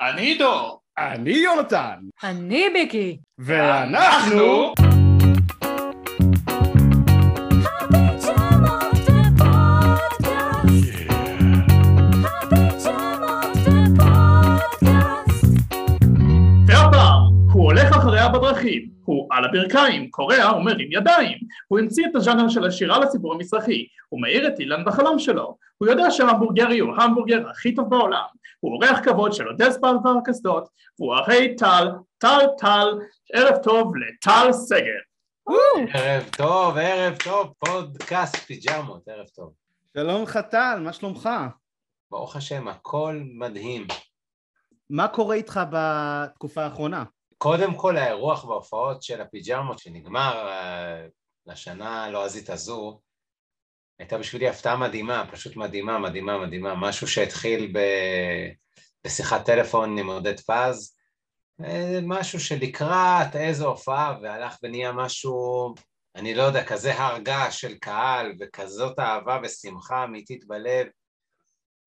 אני 0.00 0.38
דור. 0.38 0.80
אני 0.98 1.30
יונתן. 1.30 1.94
אני 2.22 2.66
ביקי. 2.74 3.18
ואנחנו... 3.38 4.72
בדרכים, 18.58 18.88
הוא 19.04 19.26
על 19.30 19.44
הברכיים, 19.44 20.10
קורע 20.10 20.56
ומרים 20.56 20.88
ידיים, 20.92 21.38
הוא 21.68 21.78
המציא 21.78 22.06
את 22.06 22.16
הז'אנר 22.16 22.48
של 22.48 22.64
השירה 22.64 22.98
לסיפור 22.98 23.34
המזרחי, 23.34 23.86
הוא 24.08 24.20
מאיר 24.22 24.48
את 24.48 24.60
אילן 24.60 24.84
בחלום 24.84 25.18
שלו, 25.18 25.56
הוא 25.78 25.88
יודע 25.88 26.10
שההמבורגרי 26.10 26.78
הוא 26.78 26.94
ההמבורגר 26.96 27.48
הכי 27.50 27.74
טוב 27.74 27.90
בעולם, 27.90 28.24
הוא 28.60 28.72
אורח 28.74 28.98
כבוד 29.04 29.32
של 29.32 29.48
אודס 29.48 29.76
בעבר 29.76 30.14
הקסדות, 30.22 30.68
והוא 30.98 31.14
הרי 31.14 31.56
טל, 31.56 31.88
טל 32.18 32.46
טל, 32.58 32.88
ערב 33.34 33.56
טוב 33.62 33.92
לטל 33.96 34.52
סגל. 34.52 35.00
ערב 35.94 36.28
טוב, 36.36 36.76
ערב 36.76 37.16
טוב, 37.24 37.52
פודקאסט 37.58 38.36
פיג'מות, 38.36 39.08
ערב 39.08 39.26
טוב. 39.26 39.52
שלום 39.96 40.22
לך 40.22 40.38
טל, 40.50 40.80
מה 40.84 40.92
שלומך? 40.92 41.28
ברוך 42.10 42.36
השם, 42.36 42.68
הכל 42.68 43.20
מדהים. 43.38 43.86
מה 44.90 45.08
קורה 45.08 45.34
איתך 45.34 45.60
בתקופה 45.70 46.62
האחרונה? 46.64 47.04
קודם 47.38 47.74
כל 47.74 47.96
האירוח 47.96 48.44
בהופעות 48.44 49.02
של 49.02 49.20
הפיג'מות 49.20 49.78
שנגמר 49.78 50.48
uh, 50.48 51.10
לשנה 51.46 52.04
הלועזית 52.04 52.50
הזו, 52.50 53.00
הייתה 53.98 54.18
בשבילי 54.18 54.48
הפתעה 54.48 54.76
מדהימה, 54.76 55.24
פשוט 55.32 55.56
מדהימה, 55.56 55.98
מדהימה, 55.98 56.38
מדהימה, 56.38 56.74
משהו 56.74 57.08
שהתחיל 57.08 57.70
ב... 57.74 57.78
בשיחת 59.04 59.44
טלפון 59.44 59.98
עם 59.98 60.06
עודד 60.10 60.40
פז, 60.40 60.96
אה, 61.64 61.98
משהו 62.02 62.40
שלקראת 62.40 63.36
איזו 63.36 63.68
הופעה 63.68 64.18
והלך 64.22 64.56
ונהיה 64.62 64.92
משהו, 64.92 65.74
אני 66.14 66.34
לא 66.34 66.42
יודע, 66.42 66.64
כזה 66.64 66.94
הרגה 66.94 67.50
של 67.50 67.74
קהל 67.74 68.32
וכזאת 68.40 68.98
אהבה 68.98 69.40
ושמחה 69.42 70.04
אמיתית 70.04 70.46
בלב, 70.46 70.86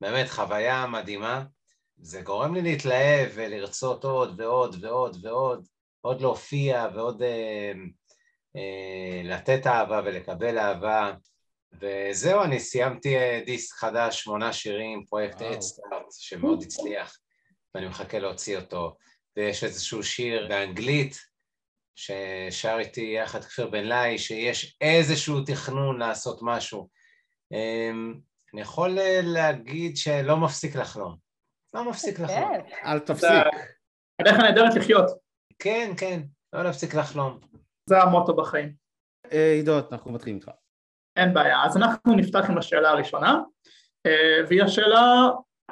באמת 0.01 0.29
חוויה 0.29 0.87
מדהימה. 0.87 1.43
זה 1.97 2.21
גורם 2.21 2.53
לי 2.53 2.61
להתלהב 2.61 3.29
ולרצות 3.33 4.03
עוד 4.03 4.39
ועוד 4.39 4.83
ועוד 4.83 5.25
ועוד, 5.25 5.67
עוד 6.01 6.21
להופיע 6.21 6.87
ועוד 6.95 7.21
אה, 7.21 7.71
אה, 8.55 9.21
לתת 9.23 9.67
אהבה 9.67 10.01
ולקבל 10.05 10.57
אהבה. 10.57 11.13
וזהו, 11.79 12.43
אני 12.43 12.59
סיימתי 12.59 13.17
אה, 13.17 13.41
דיסק 13.45 13.75
חדש, 13.75 14.23
שמונה 14.23 14.53
שירים, 14.53 15.05
פרויקט 15.05 15.41
אדסטארט, 15.41 16.05
שמאוד 16.11 16.63
הצליח, 16.63 17.17
ואני 17.75 17.87
מחכה 17.87 18.19
להוציא 18.19 18.57
אותו. 18.57 18.95
ויש 19.37 19.63
איזשהו 19.63 20.03
שיר 20.03 20.47
באנגלית 20.47 21.19
ששר 21.95 22.77
איתי 22.79 23.13
יחד 23.17 23.43
כפיר 23.43 23.69
בן 23.69 23.85
לי, 23.85 24.17
שיש 24.17 24.77
איזשהו 24.81 25.41
תכנון 25.45 25.99
לעשות 25.99 26.39
משהו. 26.41 26.89
אמ, 27.51 28.13
אני 28.53 28.61
יכול 28.61 28.99
אה, 28.99 29.19
להגיד 29.23 29.97
שלא 29.97 30.37
מפסיק 30.37 30.75
לחלום. 30.75 31.15
לא 31.73 31.89
מפסיק 31.89 32.19
לחלום. 32.19 32.51
אל 32.85 32.99
תפסיק. 32.99 33.29
הדרך 34.19 34.39
הנהדרת 34.39 34.75
לחיות, 34.75 35.05
כן, 35.59 35.93
כן, 35.97 36.21
לא 36.53 36.63
להפסיק 36.63 36.93
לחלום. 36.93 37.39
זה 37.85 38.01
המוטו 38.01 38.35
בחיים. 38.35 38.73
אה, 39.31 39.53
עידו, 39.53 39.79
אנחנו 39.91 40.11
מתחילים 40.11 40.35
איתך. 40.35 40.51
אין 41.21 41.33
בעיה, 41.33 41.63
אז 41.65 41.77
אנחנו 41.77 42.15
נפתח 42.15 42.45
עם 42.49 42.57
השאלה 42.57 42.89
הראשונה, 42.89 43.39
אה, 44.05 44.47
והיא 44.47 44.63
השאלה 44.63 45.29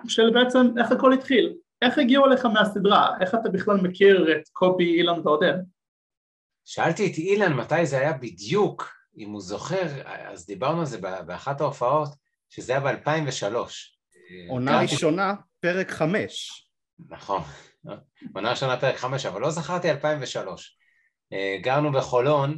של 0.07 0.29
בעצם 0.33 0.77
איך 0.77 0.91
הכל 0.91 1.13
התחיל. 1.13 1.53
איך 1.81 1.97
הגיעו 1.97 2.25
אליך 2.25 2.45
מהסדרה? 2.45 3.17
איך 3.21 3.35
אתה 3.35 3.49
בכלל 3.49 3.77
מכיר 3.77 4.37
את 4.37 4.49
קובי, 4.53 4.97
אילן 4.97 5.19
ועודד? 5.23 5.53
שאלתי 6.65 7.11
את 7.11 7.17
אילן 7.17 7.53
מתי 7.53 7.85
זה 7.85 7.99
היה 7.99 8.13
בדיוק, 8.13 8.89
אם 9.17 9.31
הוא 9.31 9.41
זוכר, 9.41 9.85
אז 10.05 10.45
דיברנו 10.45 10.79
על 10.79 10.85
זה 10.85 10.97
באחת 11.25 11.61
ההופעות, 11.61 12.09
שזה 12.49 12.71
היה 12.71 12.81
ב-2003. 12.81 13.55
עונה 14.49 14.81
ראשונה, 14.81 15.33
פרק 15.59 15.91
חמש. 15.91 16.65
נכון, 17.09 17.41
עונה 18.35 18.49
ראשונה 18.49 18.79
פרק 18.79 18.95
חמש, 18.95 19.25
אבל 19.25 19.41
לא 19.41 19.49
זכרתי 19.49 19.91
2003. 19.91 20.77
גרנו 21.61 21.91
בחולון, 21.91 22.57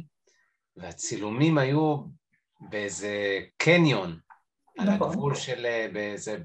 והצילומים 0.76 1.58
היו 1.58 1.96
באיזה 2.70 3.40
קניון, 3.56 4.18
על 4.78 4.90
נכון. 4.90 5.08
הגבול 5.08 5.34
של, 5.34 5.66
באיזה, 5.92 6.38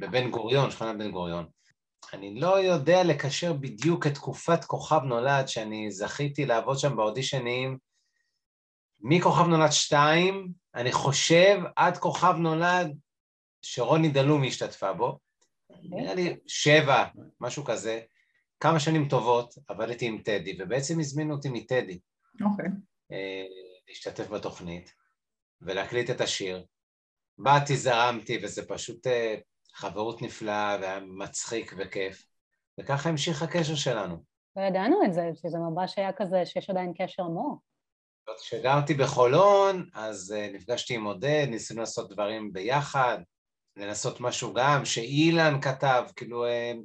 בבן 0.00 0.30
גוריון, 0.30 0.70
שכונת 0.70 0.98
בן 0.98 1.10
גוריון. 1.10 1.46
אני 2.12 2.40
לא 2.40 2.60
יודע 2.60 3.04
לקשר 3.04 3.52
בדיוק 3.52 4.06
את 4.06 4.14
תקופת 4.14 4.64
כוכב 4.64 5.00
נולד, 5.04 5.48
שאני 5.48 5.90
זכיתי 5.90 6.46
לעבוד 6.46 6.78
שם 6.78 6.96
באודישנים, 6.96 7.78
מכוכב 9.00 9.46
נולד 9.46 9.70
2, 9.70 10.52
אני 10.74 10.92
חושב, 10.92 11.60
עד 11.76 11.98
כוכב 11.98 12.34
נולד 12.38 12.98
שרוני 13.62 14.08
דלומי 14.08 14.48
השתתפה 14.48 14.92
בו, 14.92 15.18
נראה 15.82 16.14
לי 16.14 16.36
שבע, 16.46 17.04
משהו 17.40 17.64
כזה, 17.64 18.00
כמה 18.60 18.80
שנים 18.80 19.08
טובות, 19.08 19.54
עבדתי 19.68 20.06
עם 20.06 20.18
טדי, 20.18 20.58
ובעצם 20.60 21.00
הזמינו 21.00 21.34
אותי 21.34 21.48
מטדי 21.48 21.98
אוקיי. 22.42 22.66
אה, 23.12 23.44
להשתתף 23.90 24.28
בתוכנית 24.28 24.94
ולהקליט 25.60 26.10
את 26.10 26.20
השיר. 26.20 26.64
באתי, 27.38 27.76
זרמתי, 27.76 28.38
וזה 28.42 28.68
פשוט 28.68 29.06
אה, 29.06 29.36
חברות 29.74 30.22
נפלאה, 30.22 30.76
והיה 30.80 31.00
מצחיק 31.00 31.74
וכיף, 31.78 32.26
וככה 32.80 33.08
המשיך 33.08 33.42
הקשר 33.42 33.74
שלנו. 33.74 34.16
לא 34.56 34.62
ידענו 34.62 35.04
את 35.04 35.14
זה, 35.14 35.22
שזה 35.34 35.58
ממש 35.58 35.98
היה 35.98 36.12
כזה 36.12 36.46
שיש 36.46 36.70
עדיין 36.70 36.92
קשר 36.98 37.22
עמוק. 37.22 37.62
כשגרתי 38.40 38.94
בחולון, 38.94 39.88
אז 39.94 40.34
uh, 40.36 40.54
נפגשתי 40.54 40.94
עם 40.94 41.04
עודד, 41.04 41.46
ניסינו 41.50 41.80
לעשות 41.80 42.10
דברים 42.10 42.52
ביחד, 42.52 43.18
לנסות 43.76 44.20
משהו 44.20 44.54
גם, 44.54 44.84
שאילן 44.84 45.60
כתב, 45.60 46.04
כאילו, 46.16 46.46
uh, 46.46 46.78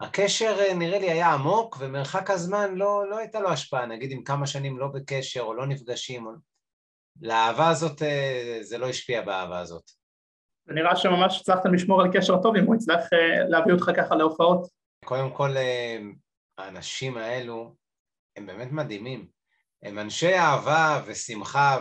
הקשר 0.00 0.56
uh, 0.58 0.74
נראה 0.74 0.98
לי 0.98 1.10
היה 1.10 1.32
עמוק, 1.32 1.76
ומרחק 1.80 2.30
הזמן 2.30 2.74
לא, 2.74 3.10
לא 3.10 3.18
הייתה 3.18 3.40
לו 3.40 3.50
השפעה, 3.50 3.86
נגיד 3.86 4.12
אם 4.12 4.24
כמה 4.24 4.46
שנים 4.46 4.78
לא 4.78 4.86
בקשר 4.86 5.40
או 5.40 5.54
לא 5.54 5.66
נפגשים, 5.66 6.26
או... 6.26 6.32
לאהבה 7.20 7.68
הזאת, 7.68 8.02
uh, 8.02 8.62
זה 8.62 8.78
לא 8.78 8.88
השפיע 8.88 9.22
באהבה 9.22 9.58
הזאת. 9.58 9.90
ונראה 10.68 10.96
שממש 10.96 11.40
הצלחתם 11.40 11.74
לשמור 11.74 12.02
על 12.02 12.08
קשר 12.14 12.42
טוב 12.42 12.56
אם 12.56 12.64
הוא 12.64 12.74
הצליח 12.74 13.00
אה, 13.12 13.48
להביא 13.48 13.72
אותך 13.72 13.90
ככה 13.96 14.14
להופעות. 14.14 14.68
קודם 15.04 15.30
כל, 15.30 15.56
אה, 15.56 15.98
האנשים 16.58 17.16
האלו 17.16 17.74
הם 18.36 18.46
באמת 18.46 18.72
מדהימים. 18.72 19.28
הם 19.82 19.98
אנשי 19.98 20.34
אהבה 20.34 21.02
ושמחה, 21.06 21.78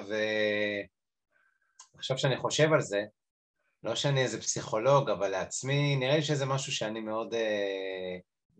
ועכשיו 1.95 2.17
שאני 2.17 2.37
חושב 2.37 2.73
על 2.73 2.81
זה, 2.81 3.03
לא 3.85 3.95
שאני 3.95 4.23
איזה 4.23 4.41
פסיכולוג, 4.41 5.09
אבל 5.09 5.27
לעצמי, 5.27 5.95
נראה 5.95 6.15
לי 6.15 6.21
שזה 6.21 6.45
משהו 6.45 6.71
שאני 6.71 6.99
מאוד 6.99 7.33
אה, 7.33 8.17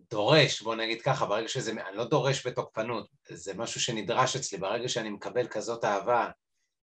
דורש, 0.10 0.62
בוא 0.62 0.76
נגיד 0.76 1.02
ככה, 1.02 1.26
ברגע 1.26 1.48
שזה, 1.48 1.72
אני 1.72 1.98
לא 1.98 2.04
דורש 2.04 2.48
בתוקפנות, 2.48 3.08
זה 3.30 3.54
משהו 3.54 3.82
שנדרש 3.82 4.36
אצלי, 4.36 4.58
ברגע 4.58 4.90
שאני 4.90 5.10
מקבל 5.10 5.48
כזאת 5.48 5.86
אהבה, 5.86 6.30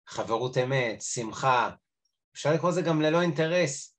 חברות 0.06 0.58
אמת, 0.58 1.02
שמחה, 1.02 1.70
אפשר 2.34 2.52
לקרוא 2.52 2.70
לזה 2.70 2.82
גם 2.82 3.02
ללא 3.02 3.20
אינטרס. 3.20 3.94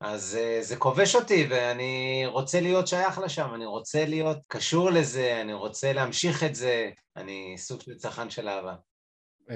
אז 0.00 0.38
uh, 0.40 0.64
זה 0.64 0.76
כובש 0.76 1.14
אותי 1.14 1.46
ואני 1.50 2.22
רוצה 2.26 2.60
להיות 2.60 2.88
שייך 2.88 3.18
לשם, 3.18 3.54
אני 3.54 3.66
רוצה 3.66 4.04
להיות 4.06 4.38
קשור 4.48 4.90
לזה, 4.90 5.40
אני 5.40 5.52
רוצה 5.52 5.92
להמשיך 5.92 6.44
את 6.44 6.54
זה, 6.54 6.90
אני 7.16 7.54
סוג 7.58 7.80
של 7.80 7.94
צרכן 7.94 8.30
של 8.30 8.48
אהבה. 8.48 8.74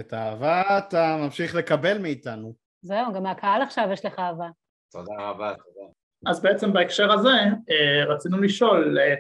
את 0.01 0.13
האהבה 0.13 0.79
אתה 0.79 1.17
ממשיך 1.21 1.55
לקבל 1.55 1.99
מאיתנו. 1.99 2.62
זהו, 2.83 3.13
גם 3.13 3.23
מהקהל 3.23 3.63
עכשיו 3.63 3.89
יש 3.93 4.05
לך 4.05 4.19
אהבה. 4.19 4.49
תודה 4.93 5.13
רבה, 5.19 5.55
תודה. 5.55 5.89
אז 6.27 6.43
בעצם 6.43 6.73
בהקשר 6.73 7.13
הזה 7.13 7.29
אה, 7.71 8.05
רצינו 8.05 8.41
לשאול 8.41 8.99
אה, 8.99 9.15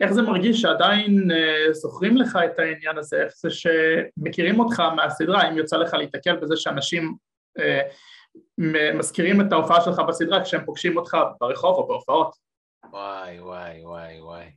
איך 0.00 0.12
זה 0.12 0.22
מרגיש 0.22 0.60
שעדיין 0.60 1.30
אה, 1.30 1.72
זוכרים 1.72 2.16
לך 2.16 2.38
את 2.44 2.58
העניין 2.58 2.98
הזה, 2.98 3.22
איך 3.24 3.32
זה 3.36 3.48
שמכירים 3.50 4.60
אותך 4.60 4.80
מהסדרה, 4.80 5.48
אם 5.48 5.56
יוצא 5.56 5.76
לך 5.76 5.94
להתקל 5.94 6.36
בזה 6.36 6.56
שאנשים 6.56 7.14
אה, 7.58 7.80
מזכירים 8.94 9.40
את 9.40 9.52
ההופעה 9.52 9.80
שלך 9.80 9.98
בסדרה 10.08 10.44
כשהם 10.44 10.64
פוגשים 10.64 10.96
אותך 10.96 11.16
ברחוב 11.40 11.76
או 11.76 11.86
בהופעות. 11.86 12.36
וואי, 12.90 13.40
וואי, 13.40 13.84
וואי, 13.84 14.20
וואי. 14.20 14.50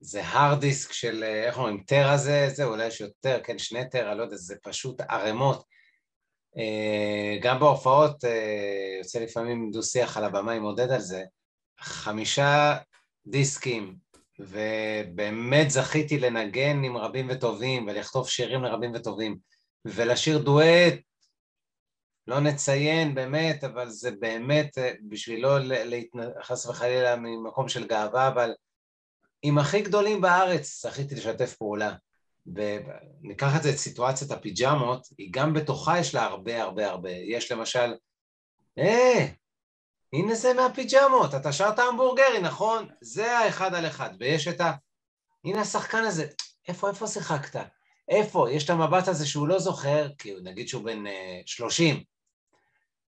זה 0.00 0.20
הרד 0.24 0.60
דיסק 0.60 0.92
של, 0.92 1.24
אה, 1.24 1.44
איך 1.44 1.58
אומרים, 1.58 1.82
טרה 1.86 2.16
זה, 2.16 2.48
זה 2.48 2.64
אולי 2.64 2.86
יש 2.86 3.00
יותר, 3.00 3.40
כן, 3.44 3.58
שני 3.58 3.90
טרה, 3.90 4.14
לא 4.14 4.22
יודע, 4.22 4.36
זה 4.36 4.56
פשוט 4.62 5.00
ערימות. 5.08 5.64
אה, 6.58 7.38
גם 7.42 7.60
בהופעות, 7.60 8.24
אה, 8.24 8.96
יוצא 8.98 9.18
לפעמים 9.18 9.70
דו-שיח 9.70 10.16
על 10.16 10.24
הבמה 10.24 10.52
עם 10.52 10.62
עודד 10.62 10.90
על 10.90 11.00
זה, 11.00 11.24
חמישה 11.80 12.76
דיסקים, 13.26 13.96
ובאמת 14.38 15.70
זכיתי 15.70 16.18
לנגן 16.18 16.84
עם 16.84 16.96
רבים 16.96 17.26
וטובים, 17.30 17.86
ולכתוב 17.86 18.28
שירים 18.28 18.62
לרבים 18.62 18.92
וטובים, 18.94 19.38
ולשיר 19.84 20.38
דואט 20.38 20.94
לא 22.26 22.40
נציין 22.40 23.14
באמת, 23.14 23.64
אבל 23.64 23.90
זה 23.90 24.10
באמת 24.10 24.78
אה, 24.78 24.92
בשביל 25.08 25.42
לא 25.42 25.58
חס 26.42 26.66
וחלילה 26.66 27.16
ממקום 27.16 27.68
של 27.68 27.86
גאווה, 27.86 28.28
אבל 28.28 28.54
עם 29.42 29.58
הכי 29.58 29.82
גדולים 29.82 30.20
בארץ 30.20 30.82
זכיתי 30.82 31.14
לשתף 31.14 31.54
פעולה. 31.54 31.94
וניקח 32.46 33.56
את 33.56 33.62
זה, 33.62 33.70
את 33.70 33.76
סיטואציית 33.76 34.30
הפיג'מות, 34.30 35.06
היא 35.18 35.28
גם 35.32 35.54
בתוכה 35.54 35.98
יש 35.98 36.14
לה 36.14 36.24
הרבה 36.24 36.62
הרבה 36.62 36.90
הרבה. 36.90 37.10
יש 37.10 37.52
למשל, 37.52 37.94
אה, 38.78 39.26
הנה 40.12 40.34
זה 40.34 40.54
מהפיג'מות, 40.54 41.34
אתה 41.34 41.52
שרת 41.52 41.78
המבורגרי, 41.78 42.40
נכון? 42.42 42.88
זה 43.00 43.38
האחד 43.38 43.74
על 43.74 43.86
אחד. 43.86 44.10
ויש 44.20 44.48
את 44.48 44.60
ה... 44.60 44.72
הנה 45.44 45.60
השחקן 45.60 46.04
הזה, 46.04 46.26
איפה, 46.68 46.88
איפה 46.88 47.06
שיחקת? 47.06 47.60
איפה? 48.08 48.46
יש 48.50 48.64
את 48.64 48.70
המבט 48.70 49.08
הזה 49.08 49.26
שהוא 49.26 49.48
לא 49.48 49.58
זוכר, 49.58 50.08
כי 50.18 50.34
נגיד 50.42 50.68
שהוא 50.68 50.84
בן 50.84 51.06
אה, 51.06 51.40
30. 51.46 52.04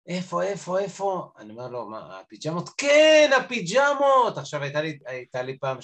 איפה, 0.08 0.44
איפה, 0.44 0.80
איפה? 0.80 1.32
אני 1.38 1.52
אומר 1.52 1.68
לו, 1.68 1.90
מה, 1.90 2.20
הפיג'מות? 2.20 2.70
כן, 2.78 3.32
הפיג'מות! 3.38 4.38
עכשיו 4.38 4.64
הייתה 4.64 4.82
לי, 4.82 5.00
הייתה 5.06 5.42
לי 5.42 5.60
פעם 5.60 5.82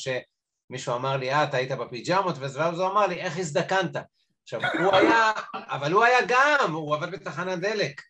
שמישהו 0.67 0.95
אמר 0.95 1.17
לי, 1.17 1.33
אה, 1.33 1.43
אתה 1.43 1.57
היית 1.57 1.71
בפיג'מות, 1.71 2.35
ואז 2.39 2.79
הוא 2.79 2.87
אמר 2.87 3.07
לי, 3.07 3.15
איך 3.15 3.37
הזדקנת? 3.37 3.95
עכשיו, 4.43 4.61
הוא 4.79 4.95
היה, 4.95 5.31
אבל 5.53 5.91
הוא 5.91 6.03
היה 6.03 6.17
גם, 6.27 6.73
הוא 6.73 6.95
עבד 6.95 7.11
בתחנת 7.11 7.59
דלק. 7.59 8.01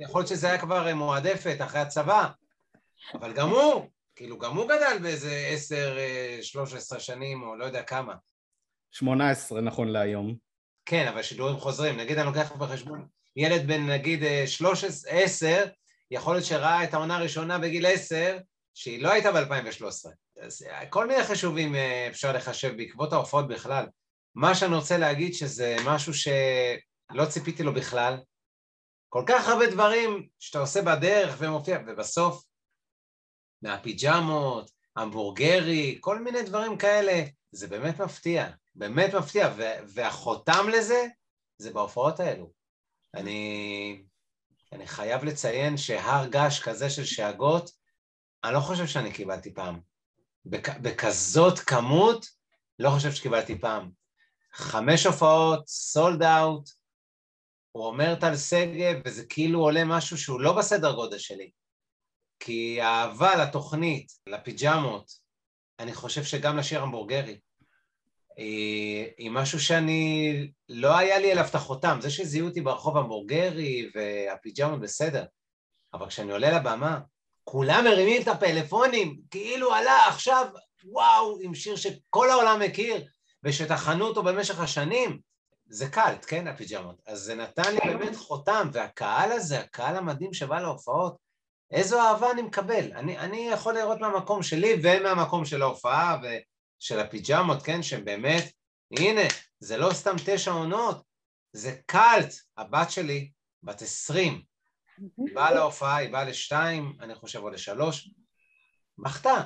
יכול 0.00 0.20
להיות 0.20 0.28
שזה 0.28 0.46
היה 0.46 0.58
כבר 0.58 0.94
מועדפת 0.94 1.56
אחרי 1.60 1.80
הצבא, 1.80 2.28
אבל 3.14 3.32
גם 3.32 3.48
הוא, 3.48 3.88
כאילו, 4.16 4.38
גם 4.38 4.56
הוא 4.56 4.64
גדל 4.64 4.98
באיזה 5.02 5.46
עשר, 5.50 5.98
אה, 5.98 6.38
שלוש 6.42 6.74
עשרה 6.74 7.00
שנים, 7.00 7.42
או 7.42 7.56
לא 7.56 7.64
יודע 7.64 7.82
כמה. 7.82 8.14
שמונה 8.90 9.30
עשרה 9.30 9.60
נכון 9.60 9.88
להיום. 9.88 10.36
כן, 10.86 11.08
אבל 11.08 11.22
שידורים 11.22 11.56
חוזרים. 11.56 11.96
נגיד 11.96 12.18
אני 12.18 12.26
לוקח 12.26 12.52
בחשבון, 12.52 13.06
ילד 13.36 13.66
בן 13.66 13.90
נגיד 13.90 14.22
אה, 14.22 14.44
שלוש 14.46 14.84
עשר, 15.06 15.64
יכול 16.10 16.34
להיות 16.34 16.46
שראה 16.46 16.84
את 16.84 16.94
העונה 16.94 17.16
הראשונה 17.16 17.58
בגיל 17.58 17.86
עשר, 17.86 18.38
שהיא 18.74 19.02
לא 19.02 19.12
הייתה 19.12 19.32
ב-2013. 19.32 20.10
אז 20.44 20.62
אה, 20.62 20.86
כל 20.86 21.06
מיני 21.06 21.24
חישובים 21.24 21.74
אפשר 22.10 22.32
לחשב 22.32 22.76
בעקבות 22.76 23.12
ההופעות 23.12 23.48
בכלל. 23.48 23.86
מה 24.34 24.54
שאני 24.54 24.74
רוצה 24.76 24.98
להגיד 24.98 25.34
שזה 25.34 25.76
משהו 25.86 26.14
שלא 26.14 27.24
ציפיתי 27.28 27.62
לו 27.62 27.74
בכלל. 27.74 28.16
כל 29.08 29.24
כך 29.26 29.48
הרבה 29.48 29.66
דברים 29.66 30.28
שאתה 30.38 30.58
עושה 30.58 30.82
בדרך 30.82 31.36
ומופיע, 31.38 31.78
ובסוף 31.86 32.44
מהפיג'מות, 33.62 34.70
המבורגרי, 34.96 35.98
כל 36.00 36.20
מיני 36.22 36.42
דברים 36.42 36.78
כאלה, 36.78 37.22
זה 37.52 37.68
באמת 37.68 38.00
מפתיע, 38.00 38.50
באמת 38.74 39.14
מפתיע, 39.14 39.54
והחותם 39.94 40.68
לזה 40.72 41.06
זה 41.58 41.72
בהופעות 41.72 42.20
האלו. 42.20 42.52
אני, 43.14 44.02
אני 44.72 44.86
חייב 44.86 45.24
לציין 45.24 45.76
שהר 45.76 46.28
געש 46.28 46.62
כזה 46.62 46.90
של 46.90 47.04
שאגות, 47.04 47.70
אני 48.44 48.54
לא 48.54 48.60
חושב 48.60 48.86
שאני 48.86 49.12
קיבלתי 49.12 49.54
פעם. 49.54 49.93
בכ, 50.46 50.68
בכזאת 50.68 51.58
כמות, 51.58 52.26
לא 52.78 52.90
חושב 52.90 53.12
שקיבלתי 53.12 53.58
פעם. 53.60 53.90
חמש 54.52 55.06
הופעות, 55.06 55.68
סולד 55.68 56.22
אאוט, 56.22 56.70
הוא 57.72 57.86
אומר 57.86 58.14
טל 58.14 58.36
שגב, 58.36 59.00
וזה 59.04 59.26
כאילו 59.26 59.60
עולה 59.60 59.84
משהו 59.84 60.18
שהוא 60.18 60.40
לא 60.40 60.52
בסדר 60.52 60.92
גודל 60.92 61.18
שלי. 61.18 61.50
כי 62.40 62.80
האהבה 62.80 63.36
לתוכנית, 63.36 64.12
לפיג'מות, 64.26 65.10
אני 65.78 65.94
חושב 65.94 66.24
שגם 66.24 66.56
לשיר 66.56 66.82
המבורגרי, 66.82 67.40
אה, 68.38 69.04
היא 69.18 69.30
משהו 69.30 69.60
שאני, 69.60 70.52
לא 70.68 70.96
היה 70.96 71.18
לי 71.18 71.32
אליו 71.32 71.44
את 71.50 71.54
החותם. 71.54 71.98
זה 72.00 72.10
שזיהו 72.10 72.48
אותי 72.48 72.60
ברחוב 72.60 72.96
המבורגרי 72.96 73.90
והפיג'מות 73.94 74.80
בסדר, 74.80 75.24
אבל 75.94 76.08
כשאני 76.08 76.32
עולה 76.32 76.58
לבמה, 76.58 77.00
כולם 77.44 77.84
מרימים 77.84 78.22
את 78.22 78.28
הפלאפונים, 78.28 79.20
כאילו 79.30 79.74
עלה 79.74 80.06
עכשיו, 80.08 80.46
וואו, 80.84 81.38
עם 81.40 81.54
שיר 81.54 81.76
שכל 81.76 82.30
העולם 82.30 82.60
מכיר, 82.60 83.04
ושטחנו 83.44 84.06
אותו 84.06 84.22
במשך 84.22 84.60
השנים, 84.60 85.18
זה 85.66 85.88
קלט, 85.88 86.24
כן, 86.28 86.48
הפיג'מות. 86.48 86.96
אז 87.06 87.20
זה 87.20 87.34
נתן 87.34 87.74
לי 87.74 87.80
באמת 87.94 88.16
חותם, 88.16 88.68
והקהל 88.72 89.32
הזה, 89.32 89.60
הקהל 89.60 89.96
המדהים 89.96 90.34
שבא 90.34 90.60
להופעות, 90.60 91.16
איזו 91.70 92.00
אהבה 92.00 92.30
אני 92.30 92.42
מקבל. 92.42 92.92
אני, 92.92 93.18
אני 93.18 93.48
יכול 93.52 93.74
לראות 93.74 94.00
מהמקום 94.00 94.42
שלי 94.42 94.80
ומהמקום 94.82 95.44
של 95.44 95.62
ההופעה 95.62 96.18
ושל 96.22 97.00
הפיג'מות, 97.00 97.62
כן, 97.62 97.82
שבאמת, 97.82 98.52
הנה, 98.98 99.22
זה 99.58 99.76
לא 99.76 99.92
סתם 99.92 100.16
תשע 100.26 100.50
עונות, 100.50 101.02
זה 101.52 101.76
קלט. 101.86 102.34
הבת 102.56 102.90
שלי, 102.90 103.30
בת 103.62 103.82
עשרים, 103.82 104.42
היא 104.98 105.34
באה 105.34 105.54
להופעה, 105.54 105.96
היא 105.96 106.12
באה 106.12 106.24
לשתיים, 106.24 106.92
אני 107.00 107.14
חושב, 107.14 107.38
או 107.38 107.50
לשלוש, 107.50 108.10
בכתה, 108.98 109.42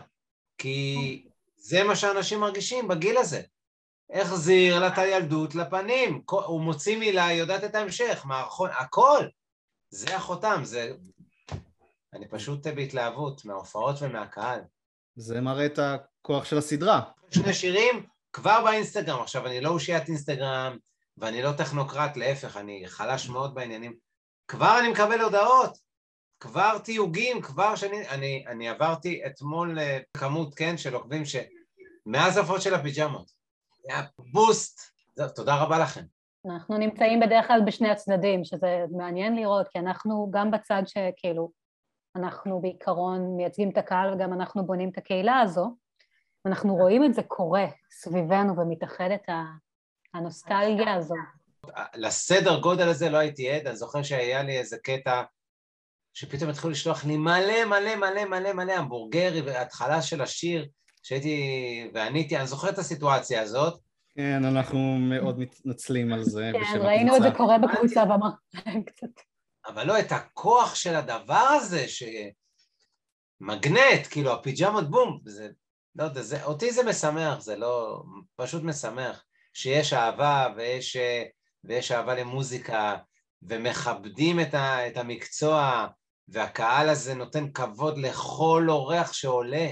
כי 0.58 1.28
זה 1.56 1.84
מה 1.84 1.96
שאנשים 1.96 2.40
מרגישים 2.40 2.88
בגיל 2.88 3.16
הזה. 3.16 3.42
החזיר 4.10 4.78
לה 4.78 4.88
את 4.88 4.98
הילדות 4.98 5.54
לפנים, 5.54 6.22
הוא 6.30 6.60
מוציא 6.60 6.98
מילה, 6.98 7.26
היא 7.26 7.40
יודעת 7.40 7.64
את 7.64 7.74
ההמשך, 7.74 8.22
מערכון, 8.24 8.70
הכל. 8.78 9.26
זה 9.90 10.16
החותם, 10.16 10.60
זה... 10.64 10.92
אני 12.14 12.28
פשוט 12.28 12.66
בהתלהבות 12.66 13.44
מההופעות 13.44 13.96
ומהקהל. 14.00 14.60
זה 15.16 15.40
מראה 15.40 15.66
את 15.66 15.78
הכוח 15.78 16.44
של 16.44 16.58
הסדרה. 16.58 17.02
שני 17.30 17.54
שירים 17.54 18.06
כבר 18.32 18.64
באינסטגרם. 18.64 19.22
עכשיו, 19.22 19.46
אני 19.46 19.60
לא 19.60 19.70
אושיית 19.70 20.08
אינסטגרם 20.08 20.76
ואני 21.16 21.42
לא 21.42 21.52
טכנוקרט, 21.52 22.16
להפך, 22.16 22.56
אני 22.56 22.82
חלש 22.86 23.28
מאוד 23.28 23.54
בעניינים. 23.54 24.07
כבר 24.48 24.78
אני 24.80 24.88
מקבל 24.88 25.20
הודעות, 25.20 25.78
כבר 26.40 26.78
תיוגים, 26.78 27.42
כבר 27.42 27.76
שאני... 27.76 28.08
אני, 28.08 28.44
אני 28.46 28.68
עברתי 28.68 29.22
אתמול 29.26 29.78
אה, 29.78 29.98
כמות, 30.16 30.54
כן, 30.54 30.76
של 30.76 30.94
עוקבים 30.94 31.24
ש... 31.24 31.36
מאז 32.06 32.36
ההופעות 32.36 32.62
של 32.62 32.74
הפיג'מות. 32.74 33.30
היה 33.88 34.02
בוסט. 34.32 34.80
זהו, 35.16 35.28
תודה 35.28 35.62
רבה 35.62 35.78
לכם. 35.78 36.00
אנחנו 36.46 36.78
נמצאים 36.78 37.20
בדרך 37.20 37.46
כלל 37.46 37.60
בשני 37.66 37.90
הצדדים, 37.90 38.44
שזה 38.44 38.84
מעניין 38.90 39.36
לראות, 39.36 39.68
כי 39.68 39.78
אנחנו 39.78 40.30
גם 40.30 40.50
בצד 40.50 40.82
שכאילו, 40.86 41.50
אנחנו 42.16 42.60
בעיקרון 42.60 43.36
מייצגים 43.36 43.70
את 43.70 43.78
הקהל 43.78 44.14
וגם 44.14 44.32
אנחנו 44.32 44.66
בונים 44.66 44.90
את 44.90 44.98
הקהילה 44.98 45.40
הזו, 45.40 45.76
אנחנו 46.46 46.74
רואים 46.74 47.04
את 47.04 47.14
זה 47.14 47.22
קורה 47.22 47.66
סביבנו 47.90 48.56
ומתאחדת 48.56 49.22
הנוסטלגיה 50.14 50.94
הזו. 50.94 51.14
לסדר 51.94 52.60
גודל 52.60 52.88
הזה 52.88 53.10
לא 53.10 53.18
הייתי 53.18 53.50
עד, 53.50 53.66
אני 53.66 53.76
זוכר 53.76 54.02
שהיה 54.02 54.42
לי 54.42 54.58
איזה 54.58 54.76
קטע 54.82 55.22
שפתאום 56.14 56.50
התחילו 56.50 56.70
לשלוח 56.70 57.04
לי 57.04 57.16
מלא 57.16 57.64
מלא 57.64 57.96
מלא 57.96 58.24
מלא 58.24 58.52
מלא 58.52 58.72
המבורגרי 58.72 59.40
וההתחלה 59.40 60.02
של 60.02 60.22
השיר 60.22 60.68
שהייתי 61.02 61.90
ועניתי, 61.94 62.36
אני 62.36 62.46
זוכר 62.46 62.68
את 62.68 62.78
הסיטואציה 62.78 63.42
הזאת. 63.42 63.80
כן, 64.14 64.44
אנחנו 64.44 64.78
מאוד 64.98 65.38
מתנצלים 65.38 66.12
על 66.12 66.24
זה. 66.24 66.50
כן, 66.52 66.78
ראינו 66.80 67.16
את 67.16 67.22
זה 67.22 67.30
קורה 67.36 67.58
בקבוצה 67.58 68.02
ואמרנו 68.02 68.84
קצת. 68.86 69.06
אבל 69.66 69.86
לא, 69.86 69.98
את 69.98 70.12
הכוח 70.12 70.74
של 70.74 70.94
הדבר 70.94 71.34
הזה, 71.34 71.86
שמגנט, 73.40 74.06
כאילו 74.10 74.32
הפיג'מות 74.32 74.90
בום, 74.90 75.20
זה, 75.24 75.48
לא 75.96 76.04
יודע, 76.04 76.22
זה, 76.22 76.44
אותי 76.44 76.72
זה 76.72 76.82
משמח, 76.82 77.40
זה 77.40 77.56
לא, 77.56 78.02
פשוט 78.36 78.62
משמח, 78.62 79.24
שיש 79.52 79.92
אהבה 79.92 80.48
ויש, 80.56 80.96
ויש 81.64 81.92
אהבה 81.92 82.14
למוזיקה, 82.14 82.96
ומכבדים 83.42 84.40
את, 84.40 84.54
ה, 84.54 84.88
את 84.88 84.96
המקצוע, 84.96 85.86
והקהל 86.28 86.88
הזה 86.88 87.14
נותן 87.14 87.52
כבוד 87.52 87.98
לכל 87.98 88.66
אורח 88.68 89.12
שעולה. 89.12 89.70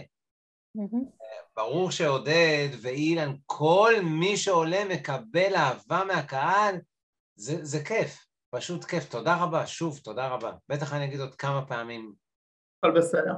Mm-hmm. 0.79 1.17
ברור 1.57 1.91
שעודד 1.91 2.69
ואילן, 2.83 3.33
כל 3.47 3.93
מי 4.03 4.37
שעולה 4.37 4.85
מקבל 4.85 5.55
אהבה 5.57 6.05
מהקהל, 6.05 6.77
זה, 7.37 7.65
זה 7.65 7.85
כיף, 7.85 8.27
פשוט 8.51 8.85
כיף. 8.85 9.09
תודה 9.09 9.37
רבה, 9.43 9.67
שוב, 9.67 9.99
תודה 10.05 10.29
רבה. 10.29 10.53
בטח 10.69 10.93
אני 10.93 11.05
אגיד 11.05 11.21
עוד 11.21 11.35
כמה 11.35 11.67
פעמים. 11.67 12.13
הכל 12.79 12.99
בסדר. 12.99 13.35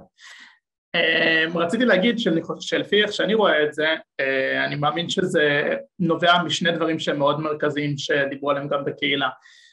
אמ, 0.94 1.58
רציתי 1.58 1.84
להגיד 1.84 2.18
שלפי 2.60 3.02
איך 3.02 3.12
שאני 3.12 3.34
רואה 3.34 3.64
את 3.64 3.74
זה, 3.74 3.86
אה, 4.20 4.64
אני 4.64 4.76
מאמין 4.76 5.08
שזה 5.08 5.74
נובע 5.98 6.42
משני 6.42 6.72
דברים 6.72 6.98
שהם 6.98 7.18
מאוד 7.18 7.40
מרכזיים 7.40 7.98
שדיברו 7.98 8.50
עליהם 8.50 8.68
גם 8.68 8.84
בקהילה. 8.84 9.28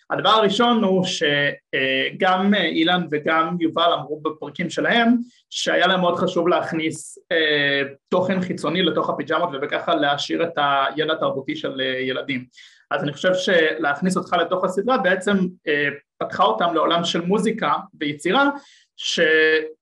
הדבר 0.10 0.30
הראשון 0.30 0.84
הוא 0.84 1.06
שגם 1.06 2.54
אילן 2.54 3.08
וגם 3.12 3.58
יובל 3.60 3.94
אמרו 3.94 4.22
בפרקים 4.22 4.70
שלהם 4.70 5.16
שהיה 5.50 5.88
להם 5.88 6.00
מאוד 6.00 6.16
חשוב 6.16 6.48
להכניס 6.48 7.18
אה, 7.32 7.82
תוכן 8.10 8.42
חיצוני 8.42 8.84
לתוך 8.84 9.10
הפיג'מות 9.10 9.50
ובככה 9.54 9.96
להשאיר 9.96 10.44
את 10.44 10.54
הידע 10.58 11.14
התרבותי 11.14 11.56
של 11.56 11.82
אה, 11.82 11.86
ילדים. 11.86 12.46
אז 12.92 13.04
אני 13.04 13.14
חושב 13.14 13.34
שלהכניס 13.34 14.18
אותך 14.18 14.34
לתוך 14.34 14.64
הסדרה 14.64 14.98
בעצם 14.98 15.38
אה, 15.68 15.88
פתחה 16.18 16.44
אותם 16.44 16.74
לעולם 16.74 17.04
של 17.04 17.22
מוזיקה 17.22 17.74
ויצירה 18.00 18.50
ש... 18.98 19.20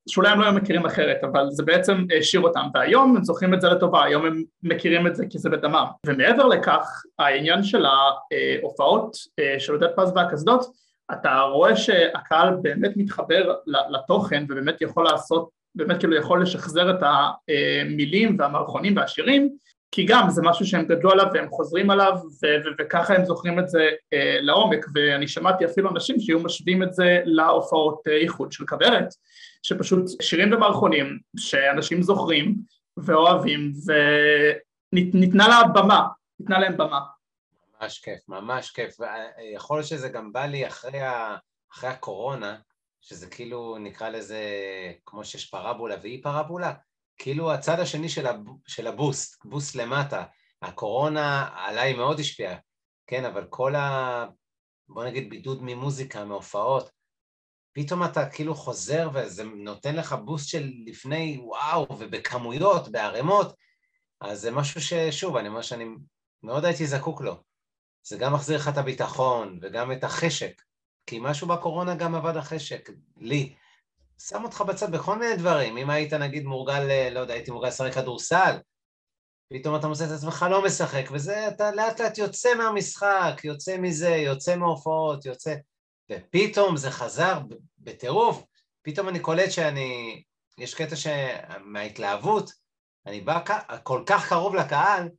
שאולי 0.09 0.29
הם 0.29 0.39
לא 0.39 0.45
היו 0.45 0.53
מכירים 0.53 0.85
אחרת, 0.85 1.23
אבל 1.23 1.47
זה 1.49 1.63
בעצם 1.63 2.05
השאיר 2.19 2.41
אותם, 2.41 2.67
והיום 2.73 3.17
הם 3.17 3.23
זוכרים 3.23 3.53
את 3.53 3.61
זה 3.61 3.69
לטובה, 3.69 4.03
היום 4.03 4.25
הם 4.25 4.43
מכירים 4.63 5.07
את 5.07 5.15
זה 5.15 5.25
כי 5.29 5.39
זה 5.39 5.49
בדמם. 5.49 5.85
ומעבר 6.05 6.45
לכך, 6.45 7.03
העניין 7.19 7.63
של 7.63 7.85
ההופעות 7.85 9.17
של 9.59 9.73
עודד 9.73 9.87
פז 9.95 10.11
והקסדות, 10.15 10.65
אתה 11.11 11.41
רואה 11.41 11.75
שהקהל 11.75 12.49
באמת 12.61 12.91
מתחבר 12.95 13.55
לתוכן 13.89 14.43
ובאמת 14.49 14.81
יכול 14.81 15.05
לעשות, 15.05 15.49
באמת 15.75 15.99
כאילו 15.99 16.15
יכול 16.15 16.41
לשחזר 16.41 16.89
את 16.89 17.03
המילים 17.03 18.35
והמערכונים 18.39 18.97
והשירים, 18.97 19.49
כי 19.93 20.05
גם 20.05 20.29
זה 20.29 20.41
משהו 20.45 20.65
שהם 20.65 20.85
גדלו 20.85 21.11
עליו 21.11 21.25
והם 21.33 21.49
חוזרים 21.49 21.89
עליו 21.89 22.13
ו- 22.15 22.45
ו- 22.45 22.73
וככה 22.79 23.15
הם 23.15 23.25
זוכרים 23.25 23.59
את 23.59 23.69
זה 23.69 23.89
אה, 24.13 24.37
לעומק 24.41 24.85
ואני 24.95 25.27
שמעתי 25.27 25.65
אפילו 25.65 25.89
אנשים 25.89 26.19
שהיו 26.19 26.39
משווים 26.39 26.83
את 26.83 26.93
זה 26.93 27.21
להופעות 27.25 28.07
אה, 28.07 28.17
איחוד 28.17 28.51
של 28.51 28.65
כוורת 28.65 29.07
שפשוט 29.63 30.05
שירים 30.21 30.53
ומערכונים 30.53 31.19
שאנשים 31.37 32.01
זוכרים 32.01 32.55
ואוהבים 32.97 33.73
וניתנה 34.93 35.47
לה 35.47 35.61
במה, 35.73 36.07
ניתנה 36.39 36.59
להם 36.59 36.77
במה. 36.77 36.99
ממש 37.81 37.99
כיף, 37.99 38.29
ממש 38.29 38.71
כיף. 38.71 38.95
יכול 39.53 39.77
להיות 39.77 39.87
שזה 39.87 40.09
גם 40.09 40.33
בא 40.33 40.45
לי 40.45 40.67
אחרי, 40.67 41.01
ה... 41.01 41.35
אחרי 41.73 41.89
הקורונה, 41.89 42.55
שזה 43.01 43.27
כאילו 43.27 43.77
נקרא 43.79 44.09
לזה 44.09 44.39
כמו 45.05 45.25
שיש 45.25 45.49
פרבולה 45.49 45.95
ואי 46.01 46.21
פרבולה, 46.21 46.73
כאילו 47.23 47.53
הצד 47.53 47.79
השני 47.79 48.09
של, 48.09 48.27
הב... 48.27 48.39
של 48.67 48.87
הבוסט, 48.87 49.45
בוסט 49.45 49.75
למטה. 49.75 50.23
הקורונה 50.61 51.49
עליי 51.55 51.93
מאוד 51.93 52.19
השפיעה, 52.19 52.55
כן, 53.07 53.25
אבל 53.25 53.45
כל 53.49 53.75
ה... 53.75 54.25
בוא 54.89 55.05
נגיד 55.05 55.29
בידוד 55.29 55.59
ממוזיקה, 55.61 56.25
מהופעות, 56.25 56.89
פתאום 57.73 58.03
אתה 58.03 58.29
כאילו 58.29 58.55
חוזר 58.55 59.09
וזה 59.13 59.43
נותן 59.43 59.95
לך 59.95 60.13
בוסט 60.13 60.49
של 60.49 60.71
לפני 60.85 61.37
וואו, 61.43 61.87
ובכמויות, 61.99 62.87
בערימות, 62.91 63.55
אז 64.21 64.41
זה 64.41 64.51
משהו 64.51 64.81
ששוב, 64.81 65.35
אני 65.37 65.47
אומר 65.47 65.61
שאני 65.61 65.85
מאוד 66.43 66.65
הייתי 66.65 66.87
זקוק 66.87 67.21
לו. 67.21 67.43
זה 68.07 68.17
גם 68.17 68.33
מחזיר 68.33 68.57
לך 68.57 68.67
את 68.67 68.77
הביטחון 68.77 69.59
וגם 69.61 69.91
את 69.91 70.03
החשק, 70.03 70.61
כי 71.05 71.19
משהו 71.21 71.47
בקורונה 71.47 71.95
גם 71.95 72.15
עבד 72.15 72.37
החשק, 72.37 72.89
לי. 73.17 73.55
שם 74.29 74.43
אותך 74.43 74.61
בצד 74.61 74.91
בכל 74.91 75.19
מיני 75.19 75.35
דברים, 75.35 75.77
אם 75.77 75.89
היית 75.89 76.13
נגיד 76.13 76.45
מורגל, 76.45 77.09
לא 77.11 77.19
יודע, 77.19 77.33
הייתי 77.33 77.51
מורגל 77.51 77.67
לשחק 77.67 77.93
כדורסל, 77.93 78.55
פתאום 79.53 79.75
אתה 79.75 79.87
מוצא 79.87 80.05
את 80.05 80.09
עצמך 80.11 80.45
לא 80.49 80.65
משחק, 80.65 81.05
וזה, 81.11 81.47
אתה 81.47 81.71
לאט 81.71 82.01
לאט 82.01 82.17
יוצא 82.17 82.55
מהמשחק, 82.55 83.41
יוצא 83.43 83.77
מזה, 83.77 84.09
יוצא 84.09 84.55
מההופעות, 84.55 85.25
יוצא... 85.25 85.55
ופתאום 86.11 86.77
זה 86.77 86.91
חזר 86.91 87.39
בטירוף, 87.77 88.43
פתאום 88.81 89.09
אני 89.09 89.19
קולט 89.19 89.51
שאני, 89.51 90.23
יש 90.57 90.75
קטע 90.75 90.95
שמההתלהבות, 90.95 92.51
אני 93.05 93.21
בא 93.21 93.43
כל 93.83 94.03
כך 94.05 94.29
קרוב 94.29 94.55
לקהל, 94.55 95.09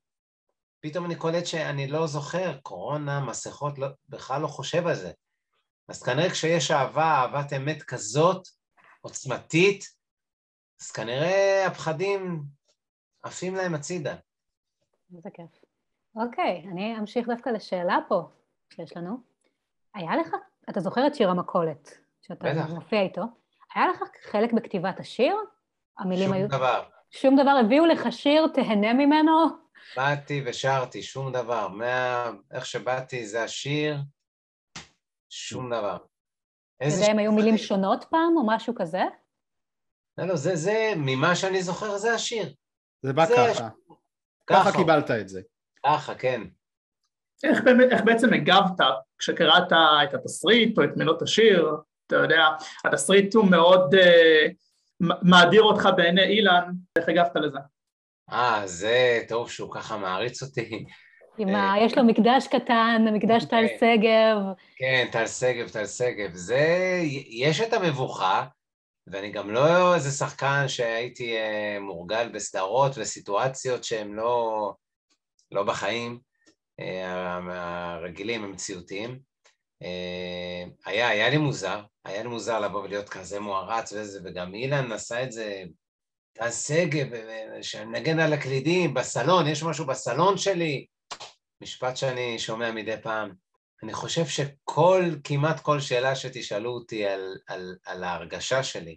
פתאום 0.80 1.04
אני 1.04 1.16
קולט 1.16 1.46
שאני 1.46 1.87
לא 1.87 2.06
זוכר, 2.06 2.58
קורונה, 2.62 3.20
מסכות, 3.20 3.78
לא, 3.78 3.88
בכלל 4.08 4.40
לא 4.40 4.46
חושב 4.46 4.87
על 4.87 4.94
זה. 4.94 5.12
אז 5.88 6.02
כנראה 6.02 6.30
כשיש 6.30 6.70
אהבה, 6.70 7.04
אהבת 7.04 7.52
אמת 7.52 7.82
כזאת, 7.82 8.49
עוצמתית, 9.04 9.84
אז 10.80 10.90
כנראה 10.90 11.66
הפחדים 11.66 12.42
עפים 13.23 13.54
להם 13.54 13.75
הצידה. 13.75 14.14
איזה 15.16 15.30
כיף. 15.34 15.64
אוקיי, 16.16 16.64
אני 16.73 16.99
אמשיך 16.99 17.28
דווקא 17.28 17.49
לשאלה 17.49 17.99
פה 18.08 18.23
שיש 18.75 18.96
לנו. 18.96 19.16
היה 19.94 20.16
לך, 20.16 20.28
אתה 20.70 20.80
זוכר 20.80 21.06
את 21.06 21.14
שיר 21.14 21.30
המכולת, 21.30 21.99
שאתה 22.23 22.52
בטח. 22.52 22.70
מופיע 22.70 23.00
איתו, 23.00 23.23
היה 23.75 23.87
לך 23.87 24.02
חלק 24.30 24.52
בכתיבת 24.52 25.00
השיר? 25.00 25.37
המילים 25.99 26.25
שום 26.25 26.32
היו... 26.32 26.49
שום 26.49 26.58
דבר. 26.58 26.84
שום 27.11 27.37
דבר, 27.37 27.61
הביאו 27.64 27.87
לך 27.87 28.12
שיר, 28.12 28.46
תהנה 28.54 28.92
ממנו? 28.92 29.32
באתי 29.96 30.42
ושרתי, 30.46 31.02
שום 31.02 31.32
דבר. 31.32 31.68
מה... 31.68 32.30
איך 32.50 32.66
שבאתי 32.66 33.26
זה 33.26 33.44
השיר, 33.44 33.96
שום 35.28 35.70
דבר. 35.70 35.99
איזה... 36.84 37.04
והם 37.06 37.18
היו 37.18 37.32
מילים 37.32 37.58
שונות 37.58 38.04
פעם, 38.10 38.36
או 38.36 38.46
משהו 38.46 38.74
כזה? 38.74 39.02
לא, 40.18 40.24
לא, 40.24 40.36
זה, 40.36 40.56
זה, 40.56 40.92
ממה 40.96 41.36
שאני 41.36 41.62
זוכר, 41.62 41.98
זה 41.98 42.14
השיר. 42.14 42.54
זה 43.02 43.12
בא 43.12 43.26
זה 43.26 43.34
ככה. 43.36 43.68
ככה 44.46 44.72
קיבלת 44.72 45.10
את 45.10 45.28
זה. 45.28 45.40
ככה, 45.86 46.14
כן. 46.14 46.40
איך, 47.44 47.58
איך 47.90 48.02
בעצם 48.04 48.32
הגבת 48.32 48.80
כשקראת 49.18 49.72
את 50.04 50.14
התסריט 50.14 50.78
או 50.78 50.84
את 50.84 50.96
מילות 50.96 51.22
השיר? 51.22 51.76
אתה 52.06 52.16
יודע, 52.16 52.46
התסריט 52.84 53.34
הוא 53.34 53.50
מאוד 53.50 53.94
uh, 53.94 54.52
מאדיר 55.00 55.62
אותך 55.62 55.88
בעיני 55.96 56.22
אילן, 56.22 56.72
איך 56.98 57.08
הגבת 57.08 57.36
לזה? 57.36 57.58
אה, 58.30 58.62
זה 58.64 59.20
טוב 59.28 59.50
שהוא 59.50 59.74
ככה 59.74 59.96
מעריץ 59.96 60.42
אותי. 60.42 60.84
עם 61.38 61.48
ה... 61.48 61.74
אה, 61.74 61.84
יש 61.84 61.98
לו 61.98 62.04
מקדש 62.04 62.46
קטן, 62.46 63.04
מקדש 63.12 63.44
טל 63.44 63.64
כן. 63.68 63.76
שגב. 63.80 64.36
כן, 64.76 65.08
טל 65.12 65.26
שגב, 65.26 65.68
טל 65.68 65.86
שגב. 65.86 66.34
זה, 66.34 67.00
יש 67.28 67.60
את 67.60 67.72
המבוכה, 67.72 68.44
ואני 69.06 69.30
גם 69.30 69.50
לא 69.50 69.94
איזה 69.94 70.10
שחקן 70.10 70.68
שהייתי 70.68 71.36
אה, 71.36 71.78
מורגל 71.80 72.28
בסדרות 72.34 72.92
וסיטואציות 72.96 73.84
שהן 73.84 74.12
לא, 74.12 74.72
לא 75.52 75.62
בחיים 75.62 76.18
אה, 76.80 77.38
הרגילים, 77.96 78.44
המציאותיים. 78.44 79.34
היה, 80.86 81.08
היה 81.08 81.30
לי 81.30 81.36
מוזר, 81.36 81.82
היה 82.04 82.22
לי 82.22 82.28
מוזר 82.28 82.60
לבוא 82.60 82.82
ולהיות 82.82 83.08
כזה 83.08 83.40
מוערץ 83.40 83.92
וזה, 83.92 84.20
וגם 84.24 84.54
אילן 84.54 84.92
עשה 84.92 85.22
את 85.22 85.32
זה 85.32 85.62
טל 86.32 86.50
שגב, 86.50 87.06
שנגן 87.62 88.20
על 88.20 88.32
הקלידים, 88.32 88.94
בסלון, 88.94 89.46
יש 89.46 89.62
משהו 89.62 89.86
בסלון 89.86 90.38
שלי, 90.38 90.86
משפט 91.64 91.97
שאני 91.97 92.38
שומע 92.38 92.73
מדי 92.73 92.97
פעם. 93.02 93.35
אני 93.83 93.92
חושב 93.92 94.26
שכל, 94.26 95.04
כמעט 95.25 95.61
כל 95.61 95.80
שאלה 95.80 96.16
שתשאלו 96.16 96.71
אותי 96.71 97.06
על, 97.06 97.38
על, 97.47 97.76
על 97.87 98.04
ההרגשה 98.04 98.62
שלי, 98.62 98.97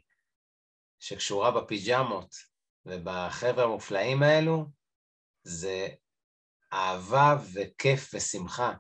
שקשורה 1.00 1.52
בפיג'מות 1.52 2.36
ובחבר'ה 2.86 3.64
המופלאים 3.64 4.24
האלו, 4.24 4.66
זה 5.44 5.88
אהבה 6.74 7.38
וכיף 7.54 8.12
ושמחה. 8.14 8.74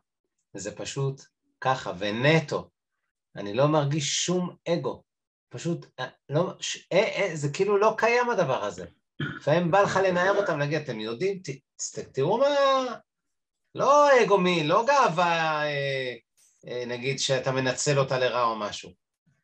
זה 0.53 0.75
פשוט 0.75 1.21
ככה, 1.61 1.91
ונטו. 1.99 2.69
אני 3.35 3.53
לא 3.53 3.67
מרגיש 3.67 4.25
שום 4.25 4.55
אגו. 4.67 5.03
פשוט, 5.49 5.85
אה, 5.99 6.07
לא, 6.29 6.53
ש, 6.59 6.87
אה, 6.93 6.97
אה, 7.15 7.35
זה 7.35 7.49
כאילו 7.53 7.77
לא 7.77 7.95
קיים 7.97 8.29
הדבר 8.29 8.63
הזה. 8.63 8.85
לפעמים 9.39 9.71
בא 9.71 9.81
לך 9.81 9.99
לנער 10.03 10.37
אותם, 10.37 10.59
להגיד, 10.59 10.81
אתם 10.81 10.99
יודעים, 10.99 11.39
ת, 11.39 11.49
ת, 11.95 11.99
תראו 11.99 12.37
מה... 12.37 12.47
לא 13.77 14.23
אגומי, 14.23 14.63
לא 14.63 14.85
גאווה, 14.87 15.63
אה, 15.63 16.13
אה, 16.67 16.83
נגיד, 16.87 17.19
שאתה 17.19 17.51
מנצל 17.51 17.99
אותה 17.99 18.19
לרע 18.19 18.43
או 18.43 18.55
משהו. 18.55 18.91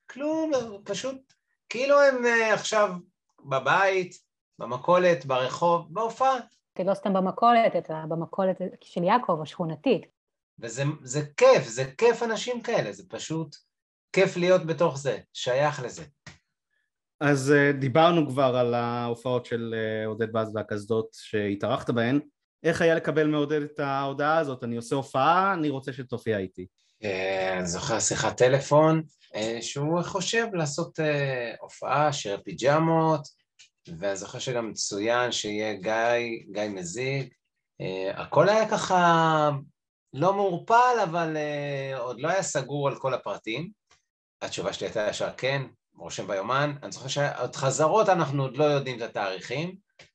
כלום, 0.10 0.52
פשוט, 0.84 1.34
כאילו 1.70 2.02
הם 2.02 2.26
אה, 2.26 2.54
עכשיו 2.54 2.92
בבית, 3.46 4.20
במכולת, 4.60 5.26
ברחוב, 5.26 5.94
בהופעה. 5.94 6.36
זה 6.78 6.84
לא 6.84 6.94
סתם 6.94 7.14
במכולת, 7.14 7.76
אתה 7.76 8.04
במכולת 8.10 8.58
של 8.82 9.04
יעקב, 9.04 9.40
השכונתית. 9.42 10.06
וזה 10.60 11.22
כיף, 11.38 11.64
זה 11.64 11.86
כיף 11.98 12.24
אנשים 12.24 12.62
כאלה, 12.62 12.92
זה 12.92 13.04
פשוט... 13.10 13.56
כיף 14.14 14.38
להיות 14.38 14.66
בתוך 14.66 14.98
זה, 14.98 15.18
שייך 15.34 15.84
לזה. 15.84 16.04
אז 17.20 17.52
אה, 17.52 17.72
דיברנו 17.72 18.30
כבר 18.30 18.56
על 18.56 18.74
ההופעות 18.74 19.46
של 19.46 19.76
אה, 19.78 20.06
עודד 20.06 20.32
באז 20.32 20.56
והקסדות 20.56 21.08
שהתארחת 21.14 21.90
בהן. 21.90 22.20
איך 22.64 22.82
היה 22.82 22.96
לקבל 22.96 23.28
מעודד 23.28 23.62
את 23.62 23.80
ההודעה 23.80 24.38
הזאת? 24.38 24.64
אני 24.64 24.76
עושה 24.76 24.96
הופעה, 24.96 25.54
אני 25.54 25.70
רוצה 25.70 25.94
שתופיע 25.94 26.38
איתי. 26.38 26.66
אה, 27.04 27.58
אני 27.58 27.68
זוכר 27.68 28.00
שיחת 28.00 28.38
טלפון, 28.38 29.04
שהוא 29.62 30.02
חושב 30.02 30.48
לעשות 30.54 31.00
הופעה, 31.60 32.14
שירי 32.14 32.44
פיג'מות, 32.44 33.22
ואני 34.00 34.16
זוכר 34.16 34.40
שגם 34.40 34.74
צוין 34.74 35.32
שיהיה 35.32 35.74
גיא, 35.74 36.52
גיא 36.52 36.70
מזיג. 36.70 37.34
הכל 38.14 38.50
היה 38.50 38.70
ככה 38.70 39.50
לא 40.14 40.34
מעורפל, 40.34 41.00
אבל 41.04 41.38
עוד 41.98 42.20
לא 42.20 42.30
היה 42.30 42.44
סגור 42.44 42.88
על 42.88 42.96
כל 42.96 43.14
הפרטים. 43.14 43.70
התשובה 44.44 44.74
שלי 44.74 44.88
הייתה 44.88 45.08
ישר 45.10 45.30
כן, 45.38 45.62
רושם 45.96 46.28
ביומן. 46.28 46.76
אני 46.84 46.92
זוכר 46.92 47.08
שעוד 47.08 47.56
חזרות 47.56 48.10
אנחנו 48.10 48.44
עוד 48.44 48.58
לא 48.58 48.64
יודעים 48.64 48.98
את 48.98 49.02
התאריכים, 49.02 49.70
אה, 49.70 50.06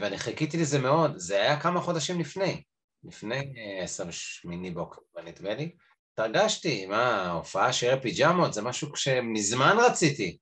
ואני 0.00 0.18
חיכיתי 0.18 0.56
לזה 0.56 0.78
מאוד. 0.78 1.12
זה 1.16 1.42
היה 1.42 1.60
כמה 1.60 1.80
חודשים 1.80 2.20
לפני, 2.20 2.62
לפני 3.04 3.52
28 3.82 4.68
אה, 4.68 4.74
באוקטובר 4.74 5.22
נדמה 5.24 5.54
לי. 5.54 5.72
התרגשתי, 6.12 6.86
מה, 6.86 7.30
הופעה 7.30 7.72
שירי 7.72 8.00
פיג'מות, 8.00 8.52
זה 8.52 8.62
משהו 8.62 8.96
שמזמן 8.96 9.76
רציתי. 9.78 10.38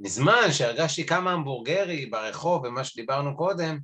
מזמן 0.00 0.52
שהרגשתי 0.52 1.06
כמה 1.06 1.32
המבורגרי 1.32 2.06
ברחוב 2.06 2.64
ומה 2.64 2.84
שדיברנו 2.84 3.36
קודם, 3.36 3.78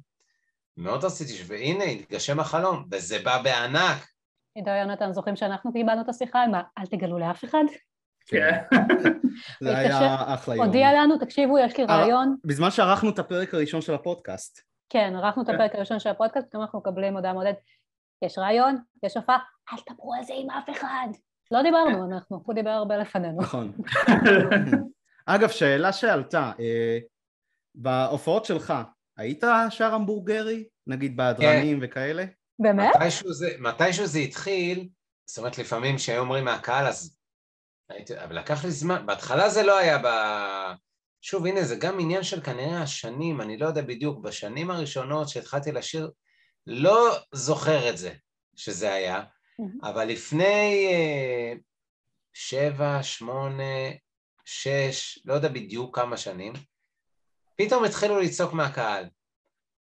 מאוד 0.77 1.05
רציתי, 1.05 1.33
והנה, 1.47 1.85
התגשם 1.85 2.41
החלום, 2.41 2.85
וזה 2.91 3.19
בא 3.19 3.43
בענק. 3.43 4.07
עידו 4.55 4.71
יונתן, 4.71 5.13
זוכרים 5.13 5.37
שאנחנו 5.37 5.73
קיבלנו 5.73 6.03
את 6.03 6.09
השיחה, 6.09 6.47
מה, 6.47 6.63
אל 6.79 6.87
תגלו 6.87 7.19
לאף 7.19 7.45
אחד? 7.45 7.65
כן. 8.27 8.63
זה 9.65 9.79
היה 9.79 10.35
אחלה 10.35 10.57
יום. 10.57 10.67
הודיע 10.67 10.93
לנו, 10.93 11.19
תקשיבו, 11.19 11.59
יש 11.59 11.77
לי 11.79 11.85
אה, 11.85 11.97
רעיון. 11.97 12.37
בזמן 12.45 12.71
שערכנו 12.71 13.11
את 13.11 13.19
הפרק 13.19 13.55
הראשון 13.55 13.81
של 13.81 13.95
הפודקאסט. 13.95 14.61
כן, 14.89 15.13
ערכנו 15.17 15.43
את 15.43 15.49
הפרק 15.49 15.75
הראשון 15.75 15.99
של 15.99 16.11
הפודקאסט, 16.11 16.49
פתאום 16.49 16.63
אנחנו 16.63 16.79
מקבלים 16.79 17.17
הודעה 17.17 17.33
מעודדת, 17.33 17.57
יש 18.25 18.39
רעיון, 18.39 18.77
יש 19.03 19.17
הופעה, 19.17 19.39
אל 19.73 19.79
תדברו 19.87 20.15
על 20.15 20.25
זה 20.25 20.33
עם 20.37 20.51
אף 20.51 20.71
אחד. 20.71 21.09
לא 21.51 21.63
דיברנו, 21.63 22.13
אנחנו, 22.13 22.43
הוא 22.47 22.55
דיבר 22.55 22.71
הרבה 22.71 22.97
לפנינו. 22.97 23.43
נכון. 23.43 23.73
אגב, 25.27 25.49
שאלה 25.49 25.93
שעלתה, 25.93 26.53
אה, 26.61 26.99
בהופעות 27.75 28.45
שלך, 28.45 28.75
היית 29.17 29.45
שר 29.71 29.95
המבורגרי? 29.95 30.65
נגיד 30.87 31.17
בהדרנים 31.17 31.79
וכאלה? 31.83 32.25
באמת? 32.59 32.93
מתישהו 33.61 34.07
זה, 34.07 34.19
התחיל, 34.19 34.89
זאת 35.27 35.39
אומרת 35.39 35.59
לפעמים 35.59 35.99
שהיו 35.99 36.21
אומרים 36.21 36.45
מהקהל 36.45 36.87
אז... 36.87 37.19
הייתי, 37.89 38.21
אבל 38.25 38.39
לקח 38.39 38.65
לי 38.65 38.71
זמן, 38.71 39.07
בהתחלה 39.07 39.49
זה 39.49 39.63
לא 39.63 39.79
היה 39.79 39.99
ב... 39.99 40.07
שוב, 41.21 41.47
הנה, 41.47 41.65
זה 41.65 41.77
גם 41.77 42.01
עניין 42.01 42.23
של 42.23 42.43
כנראה 42.43 42.83
השנים, 42.83 43.41
אני 43.41 43.57
לא 43.57 43.67
יודע 43.67 43.83
בדיוק, 43.83 44.19
בשנים 44.19 44.71
הראשונות 44.71 45.29
שהתחלתי 45.29 45.73
לשיר, 45.73 46.11
לא 46.67 47.17
זוכר 47.33 47.91
את 47.91 47.99
זה, 47.99 48.13
שזה 48.57 48.93
היה, 48.93 49.23
אבל 49.83 50.05
לפני 50.05 50.87
אה, 50.91 51.53
שבע, 52.33 53.03
שמונה, 53.03 53.91
שש, 54.45 55.19
לא 55.25 55.35
יודע 55.35 55.49
בדיוק 55.49 55.97
כמה 55.97 56.17
שנים, 56.17 56.53
פתאום 57.57 57.85
התחילו 57.85 58.21
לצעוק 58.21 58.53
מהקהל. 58.53 59.09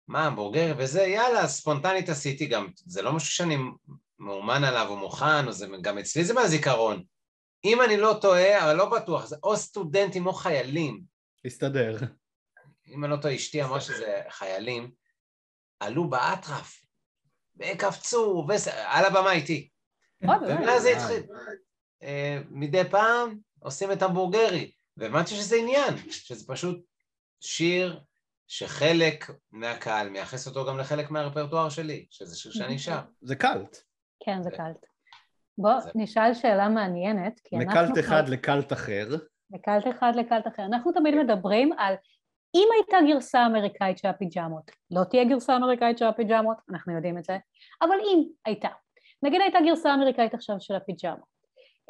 מה, 0.09 0.27
המבורגר 0.27 0.75
וזה, 0.79 1.03
יאללה, 1.03 1.49
ספונטנית 1.49 2.09
עשיתי 2.09 2.47
גם, 2.47 2.69
זה 2.77 3.03
לא 3.03 3.13
משהו 3.13 3.31
שאני 3.31 3.57
מאומן 4.19 4.65
עליו 4.65 4.87
או 4.89 4.97
מוכן, 4.97 5.47
או 5.47 5.53
זה, 5.53 5.67
גם 5.83 5.99
אצלי 5.99 6.25
זה 6.25 6.35
מהזיכרון. 6.35 7.03
אם 7.65 7.83
אני 7.83 7.97
לא 7.97 8.19
טועה, 8.21 8.65
אבל 8.65 8.77
לא 8.77 8.91
בטוח, 8.91 9.27
זה 9.27 9.37
או 9.43 9.57
סטודנטים 9.57 10.27
או 10.27 10.33
חיילים. 10.33 11.03
הסתדר. 11.45 11.97
אם 12.87 13.05
אני 13.05 13.13
לא 13.13 13.17
טועה, 13.17 13.35
אשתי 13.35 13.65
אמרה 13.65 13.81
שזה 13.81 14.23
חיילים, 14.29 14.91
עלו 15.81 16.11
באטרף, 16.11 16.85
וקפצו, 17.57 18.47
על 18.87 19.05
הבמה 19.05 19.33
איתי. 19.33 19.69
ומאז 20.23 20.83
זה 20.83 20.97
התחיל. 20.97 21.23
אה, 22.03 22.41
מדי 22.51 22.83
פעם 22.91 23.39
עושים 23.59 23.93
את 23.93 24.03
המבורגרי, 24.03 24.73
והבנתי 24.97 25.31
שזה 25.31 25.57
עניין, 25.57 26.11
שזה 26.11 26.47
פשוט 26.47 26.85
שיר 27.41 28.01
שחלק 28.47 29.31
מהקהל 29.53 30.09
מייחס 30.09 30.47
אותו 30.47 30.67
גם 30.67 30.79
לחלק 30.79 31.11
מהרפרטואר 31.11 31.69
שלי, 31.69 32.07
שזה 32.11 32.37
שיר 32.37 32.53
שאני 32.53 32.79
שר. 32.79 33.01
זה 33.23 33.37
קאלט. 33.37 33.77
כן, 34.25 34.43
זה 34.43 34.51
קאלט. 34.51 34.87
בוא 35.59 35.81
זה- 35.81 35.91
נשאל 35.95 36.35
שאלה 36.35 36.69
מעניינת, 36.69 37.41
כי 37.45 37.57
אנחנו... 37.57 37.71
מקאלט 37.71 37.99
אחד 37.99 38.29
לקאלט 38.29 38.73
אחר. 38.73 39.09
לקאלט 39.51 39.85
אחד 39.91 40.13
לקאלט 40.17 40.47
אחר. 40.47 40.65
אנחנו 40.65 40.93
תמיד 40.93 41.15
מדברים 41.15 41.73
על 41.79 41.95
אם 42.55 42.69
הייתה 42.75 42.97
גרסה 43.13 43.47
אמריקאית 43.47 43.99
של 43.99 44.09
הפיג'מות, 44.09 44.71
לא 44.91 45.05
תהיה 45.05 45.25
גרסה 45.25 45.57
אמריקאית 45.57 45.99
של 45.99 46.05
הפיג'מות, 46.05 46.57
אנחנו 46.71 46.93
יודעים 46.95 47.19
את 47.19 47.25
זה, 47.25 47.37
אבל 47.83 47.97
אם 48.13 48.23
הייתה, 48.47 48.69
נגיד 49.23 49.41
הייתה 49.41 49.59
גרסה 49.67 49.95
אמריקאית 49.95 50.35
עכשיו 50.35 50.57
של 50.61 50.75
הפיג'מות, 50.75 51.35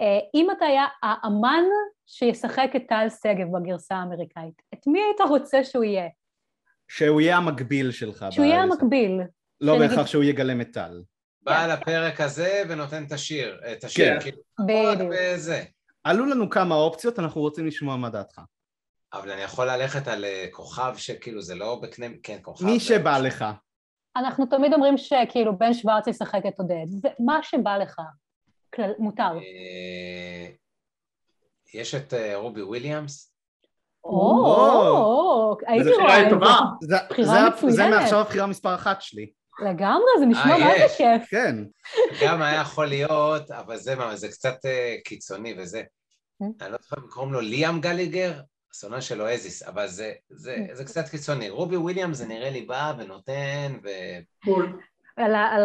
אה, 0.00 0.18
אם 0.34 0.50
אתה 0.50 0.66
היה 0.66 0.84
האמן 1.02 1.64
שישחק 2.06 2.70
את 2.76 2.82
טל 2.88 3.06
שגב 3.22 3.46
בגרסה 3.52 3.94
האמריקאית, 3.94 4.62
את 4.74 4.86
מי 4.86 5.00
היית 5.02 5.30
רוצה 5.30 5.64
שהוא 5.64 5.84
יהיה? 5.84 6.08
שהוא 6.88 7.20
יהיה 7.20 7.36
המקביל 7.36 7.90
שלך. 7.90 8.26
שהוא 8.30 8.44
יהיה 8.44 8.62
המקביל. 8.62 9.20
לא 9.60 9.78
בהכרח 9.78 10.06
שהוא 10.06 10.24
יגלם 10.24 10.60
את 10.60 10.72
טל. 10.72 11.02
בא 11.44 11.66
לפרק 11.66 12.20
הזה 12.20 12.62
ונותן 12.68 13.04
את 13.04 13.12
השיר, 13.12 13.60
את 13.72 13.84
השיר, 13.84 14.14
כן. 14.14 14.20
כאילו, 14.20 14.42
בדיוק. 14.66 15.12
עלו 16.04 16.26
לנו 16.26 16.50
כמה 16.50 16.74
אופציות, 16.74 17.18
אנחנו 17.18 17.40
רוצים 17.40 17.66
לשמוע 17.66 17.96
מה 17.96 18.10
דעתך. 18.10 18.40
אבל 19.12 19.30
אני 19.30 19.42
יכול 19.42 19.70
ללכת 19.70 20.08
על 20.08 20.24
אה, 20.24 20.46
כוכב 20.50 20.94
שכאילו 20.96 21.42
זה 21.42 21.54
לא 21.54 21.78
בקנה, 21.82 22.06
כן, 22.22 22.38
כוכב. 22.42 22.64
מי 22.64 22.78
זה- 22.78 22.84
שבא 22.84 23.18
לך. 23.18 23.44
אנחנו 24.16 24.46
תמיד 24.46 24.72
אומרים 24.74 24.98
שכאילו 24.98 25.58
בן 25.58 25.74
שוורץ 25.74 26.06
ישחק 26.06 26.40
את 26.48 26.58
עודד, 26.58 26.84
זה 26.88 27.08
מה 27.18 27.38
שבא 27.42 27.76
לך, 27.76 28.00
כלל, 28.74 28.90
מותר. 28.98 29.22
אה, 29.22 30.50
יש 31.74 31.94
את 31.94 32.14
אה, 32.14 32.36
רובי 32.36 32.62
וויליאמס, 32.62 33.34
או, 34.04 35.56
הייתי 35.66 35.90
רואה 35.90 36.04
בחירה 36.04 36.22
את 36.22 36.30
זה. 36.80 36.96
בחירה 37.10 37.48
מצוינת. 37.48 37.74
זה 37.76 37.88
מעכשיו 37.88 38.18
הבחירה 38.20 38.46
מספר 38.46 38.74
אחת 38.74 39.02
שלי. 39.02 39.30
לגמרי, 39.62 40.04
זה 40.20 40.26
נשמע 40.26 40.52
אה, 40.52 40.58
מה 40.58 40.70
זה 40.78 40.84
יש. 40.84 40.96
כיף. 40.96 41.28
כן. 41.30 41.56
גם 42.22 42.42
היה 42.42 42.60
יכול 42.60 42.86
להיות, 42.86 43.50
אבל 43.50 43.76
זה 43.76 43.94
מה, 43.94 44.16
זה 44.16 44.28
קצת 44.28 44.56
אה, 44.66 44.96
קיצוני 45.04 45.54
וזה. 45.58 45.82
Mm. 46.42 46.46
אני 46.62 46.72
לא 46.72 46.78
זוכר 46.82 46.96
אם 47.04 47.08
קוראים 47.10 47.32
לו 47.32 47.40
ליאם 47.40 47.80
גליגר, 47.80 48.40
השונא 48.74 49.00
של 49.00 49.22
אואזיס, 49.22 49.62
אבל 49.62 49.86
זה, 49.86 50.12
זה. 50.30 50.56
זה 50.72 50.84
קצת 50.84 51.08
קיצוני. 51.08 51.50
רובי 51.50 51.76
וויליאמס 51.76 52.16
זה 52.16 52.26
נראה 52.26 52.50
לי 52.50 52.62
בא 52.62 52.92
ונותן, 52.98 53.72
ו... 53.84 53.88
בול. 54.44 54.80
על 55.16 55.34
על 55.34 55.64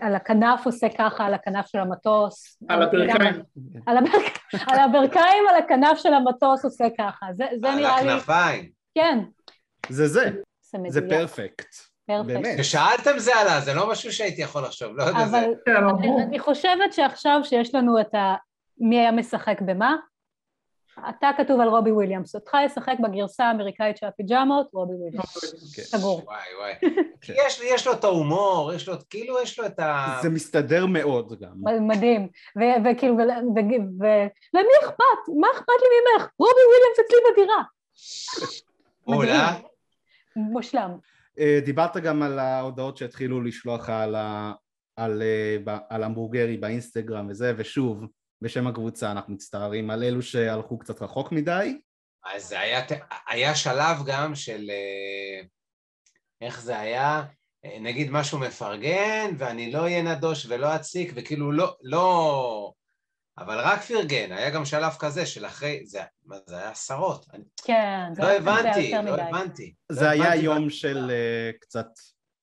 על 0.00 0.14
הכנף 0.14 0.60
עושה 0.66 0.86
ככה, 0.98 1.24
על 1.26 1.34
הכנף 1.34 1.66
של 1.66 1.78
המטוס. 1.78 2.58
על 2.68 2.82
הברכיים. 2.82 3.42
על 3.86 3.96
הברק- 3.98 4.40
על 4.66 4.78
הברכיים, 4.78 5.44
על 5.50 5.56
הכנף 5.64 5.98
של 5.98 6.14
המטוס 6.14 6.64
עושה 6.64 6.84
ככה. 6.98 7.26
זה 7.36 7.44
זה 7.60 7.68
על 7.68 7.76
נראה 7.78 8.02
לי, 8.02 8.10
הכנפיים. 8.10 8.70
כן, 8.94 9.18
זה 9.88 10.08
זה. 10.08 10.30
זה 10.72 10.78
מדויק. 10.78 11.10
perfect. 11.10 11.89
באמת. 12.26 12.60
כששאלתם 12.60 13.18
זה 13.18 13.36
עלה, 13.36 13.60
זה 13.60 13.74
לא 13.74 13.90
משהו 13.90 14.12
שהייתי 14.12 14.42
יכול 14.42 14.62
לחשוב, 14.62 14.96
לא 14.96 15.02
יודע, 15.02 15.26
זה... 15.26 15.38
אבל 15.38 15.54
כן. 15.64 15.72
אני 16.28 16.38
חושבת 16.38 16.92
שעכשיו 16.92 17.40
שיש 17.44 17.74
לנו 17.74 18.00
את 18.00 18.14
ה... 18.14 18.34
מי 18.78 19.00
היה 19.00 19.12
משחק 19.12 19.60
במה, 19.60 19.96
אתה 21.08 21.30
כתוב 21.36 21.60
על 21.60 21.68
רובי 21.68 21.90
וויליאמס, 21.92 22.34
אותך 22.34 22.56
ישחק 22.66 22.94
בגרסה 23.00 23.44
האמריקאית 23.44 23.96
של 23.96 24.06
הפיג'מות, 24.06 24.68
רובי 24.72 24.94
וויליאמס. 24.94 25.74
כן. 25.76 25.82
סגור. 25.82 26.22
וואי 26.24 26.38
וואי. 26.58 26.74
כן. 27.22 27.34
יש, 27.46 27.60
יש 27.64 27.86
לו 27.86 27.92
את 27.92 28.04
ההומור, 28.04 28.72
יש 28.74 28.88
לו, 28.88 28.94
כאילו 29.10 29.40
יש 29.42 29.58
לו 29.58 29.66
את 29.66 29.78
ה... 29.78 30.18
זה 30.22 30.30
מסתדר 30.30 30.86
מאוד 30.86 31.40
גם. 31.40 31.52
מדהים. 31.88 32.28
וכאילו, 32.56 33.14
ו- 33.14 33.20
ו- 33.20 34.02
ו- 34.02 34.26
למי 34.54 34.72
אכפת? 34.82 35.34
מה 35.40 35.48
אכפת 35.54 35.72
לי 35.80 35.88
ממך? 35.96 36.28
רובי 36.38 36.60
וויליאמס 36.70 36.98
אצלי 37.06 37.18
בדירה. 37.32 37.62
אה? 39.34 39.58
מושלם. 40.36 40.90
אה, 41.40 41.60
דיברת 41.64 41.96
גם 41.96 42.22
על 42.22 42.38
ההודעות 42.38 42.96
שהתחילו 42.96 43.40
לשלוח 43.42 43.88
על, 43.88 44.14
ה... 44.14 44.52
על, 44.96 45.22
אה, 45.22 45.76
על 45.90 46.02
המבורגרי 46.02 46.56
באינסטגרם 46.56 47.26
וזה, 47.30 47.52
ושוב, 47.56 48.04
בשם 48.42 48.66
הקבוצה 48.66 49.12
אנחנו 49.12 49.34
מצטערים 49.34 49.90
על 49.90 50.04
אלו 50.04 50.22
שהלכו 50.22 50.78
קצת 50.78 51.02
רחוק 51.02 51.32
מדי. 51.32 51.78
אז 52.34 52.48
זה 52.48 52.60
היה, 52.60 52.80
היה 53.28 53.54
שלב 53.54 53.96
גם 54.06 54.34
של... 54.34 54.70
אה, 54.70 55.46
איך 56.40 56.60
זה 56.60 56.78
היה? 56.78 57.22
אה, 57.64 57.78
נגיד 57.80 58.10
משהו 58.10 58.38
מפרגן, 58.38 59.34
ואני 59.38 59.72
לא 59.72 59.78
אהיה 59.78 60.02
נדוש 60.02 60.46
ולא 60.48 60.76
אציק, 60.76 61.12
וכאילו 61.16 61.52
לא... 61.52 61.76
לא... 61.82 62.72
אבל 63.40 63.60
רק 63.60 63.80
פרגן, 63.80 64.32
היה 64.32 64.50
גם 64.50 64.64
שלב 64.64 64.92
כזה 64.98 65.26
של 65.26 65.46
אחרי... 65.46 65.86
זה, 65.86 66.00
מה, 66.26 66.36
זה 66.46 66.56
היה 66.58 66.70
עשרות. 66.70 67.26
כן, 67.64 68.08
זה 68.12 68.22
לא 68.22 68.26
היה 68.28 68.36
הבנתי, 68.36 68.80
יותר 68.80 69.00
לא 69.00 69.12
מדי. 69.12 69.22
הבנתי. 69.22 69.74
זה 69.92 70.04
לא 70.04 70.10
היה 70.10 70.24
הבנתי 70.24 70.44
יום 70.44 70.64
מה- 70.64 70.70
של 70.70 71.10
אה, 71.10 71.50
קצת... 71.60 71.86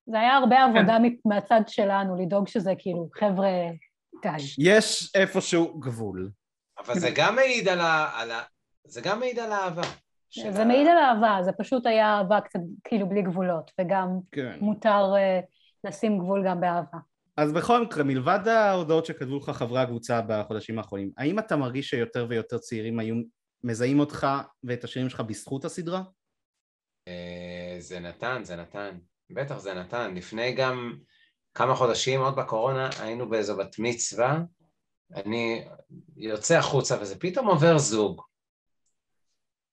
זה 0.06 0.20
היה 0.20 0.36
הרבה 0.36 0.64
עבודה 0.64 0.96
מהצד 1.24 1.60
שלנו, 1.66 2.22
לדאוג 2.22 2.48
שזה 2.48 2.72
כאילו, 2.78 3.08
חבר'ה, 3.14 3.48
די. 4.22 4.28
יש 4.58 5.10
איפשהו 5.14 5.80
גבול. 5.80 6.30
אבל 6.78 6.94
זה 6.94 7.10
גם 7.14 7.36
מעיד 7.36 7.68
על 7.68 7.80
ה... 7.80 8.10
על 8.14 8.30
ה... 8.30 8.42
זה 8.84 9.00
גם 9.00 9.18
מעיד 9.20 9.38
על 9.38 9.52
האהבה. 9.52 9.82
זה 10.50 10.64
מעיד 10.64 10.86
על 10.86 10.98
אהבה, 10.98 11.38
זה 11.44 11.52
פשוט 11.52 11.86
היה 11.86 12.06
אהבה 12.06 12.40
קצת 12.40 12.60
כאילו 12.84 13.08
בלי 13.08 13.22
גבולות, 13.22 13.70
וגם 13.80 14.08
כן. 14.32 14.58
מותר 14.60 15.14
אה, 15.16 15.40
לשים 15.84 16.18
גבול 16.18 16.44
גם 16.48 16.60
באהבה. 16.60 16.98
אז 17.38 17.52
בכל 17.52 17.82
מקרה, 17.82 18.04
מלבד 18.04 18.48
ההודעות 18.48 19.06
שכתבו 19.06 19.36
לך 19.36 19.50
חברי 19.50 19.80
הקבוצה 19.80 20.20
בחודשים 20.28 20.78
האחרונים, 20.78 21.10
האם 21.16 21.38
אתה 21.38 21.56
מרגיש 21.56 21.88
שיותר 21.88 22.26
ויותר 22.28 22.58
צעירים 22.58 22.98
היו 22.98 23.14
מזהים 23.64 24.00
אותך 24.00 24.26
ואת 24.64 24.84
השירים 24.84 25.08
שלך 25.08 25.20
בזכות 25.20 25.64
הסדרה? 25.64 26.02
אה, 27.08 27.76
זה 27.78 28.00
נתן, 28.00 28.44
זה 28.44 28.56
נתן. 28.56 28.98
בטח 29.30 29.58
זה 29.58 29.74
נתן. 29.74 30.14
לפני 30.14 30.52
גם 30.52 30.98
כמה 31.54 31.74
חודשים, 31.74 32.20
עוד 32.20 32.36
בקורונה, 32.36 32.90
היינו 33.00 33.30
באיזו 33.30 33.56
בת 33.56 33.78
מצווה, 33.78 34.40
אני 35.14 35.68
יוצא 36.16 36.58
החוצה 36.58 37.00
וזה 37.00 37.18
פתאום 37.18 37.46
עובר 37.46 37.78
זוג, 37.78 38.22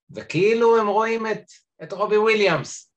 וכאילו 0.09 0.81
הם 0.81 0.87
רואים 0.87 1.27
את, 1.27 1.43
את 1.83 1.93
רובי 1.93 2.17
וויליאמס. 2.17 2.94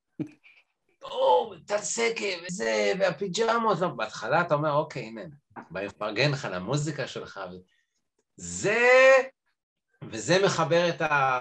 או, 1.03 1.55
טל 1.67 1.79
סקר, 1.79 2.39
וזה, 2.47 2.93
והפיג'מות, 2.99 3.79
לא, 3.81 3.89
בהתחלה 3.89 4.41
אתה 4.41 4.55
אומר, 4.55 4.73
אוקיי, 4.73 5.03
הנה, 5.03 5.23
בא 5.71 5.81
לפרגן 5.81 6.31
לך 6.31 6.49
למוזיקה 6.53 7.07
שלך. 7.07 7.41
זה, 8.37 9.17
וזה 10.03 10.45
מחבר 10.45 10.89
את 10.89 11.01
ה... 11.01 11.41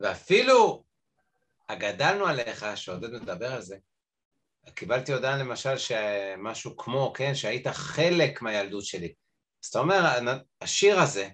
ואפילו 0.00 0.84
הגדלנו 1.68 2.26
עליך, 2.26 2.66
שעודד 2.74 3.10
מדבר 3.10 3.52
על 3.52 3.62
זה, 3.62 3.76
קיבלתי 4.74 5.12
הודעה 5.12 5.36
למשל 5.36 5.78
שמשהו 5.78 6.76
כמו, 6.76 7.12
כן, 7.16 7.34
שהיית 7.34 7.66
חלק 7.68 8.42
מהילדות 8.42 8.84
שלי. 8.84 9.14
אז 9.64 9.68
אתה 9.68 9.78
אומר, 9.78 10.30
השיר 10.60 11.00
הזה, 11.00 11.28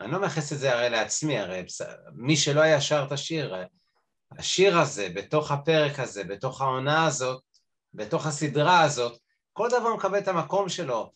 אני 0.00 0.12
לא 0.12 0.20
מייחס 0.20 0.52
את 0.52 0.58
זה 0.58 0.72
הרי 0.72 0.90
לעצמי, 0.90 1.38
הרי 1.38 1.64
מי 2.12 2.36
שלא 2.36 2.60
היה 2.60 2.80
שר 2.80 3.04
את 3.06 3.12
השיר, 3.12 3.54
השיר 4.32 4.78
הזה, 4.78 5.08
בתוך 5.14 5.50
הפרק 5.50 5.98
הזה, 5.98 6.24
בתוך 6.24 6.60
העונה 6.60 7.06
הזאת, 7.06 7.42
בתוך 7.94 8.26
הסדרה 8.26 8.80
הזאת, 8.80 9.18
כל 9.52 9.68
דבר 9.68 9.94
מקבל 9.94 10.18
את 10.18 10.28
המקום 10.28 10.68
שלו. 10.68 11.12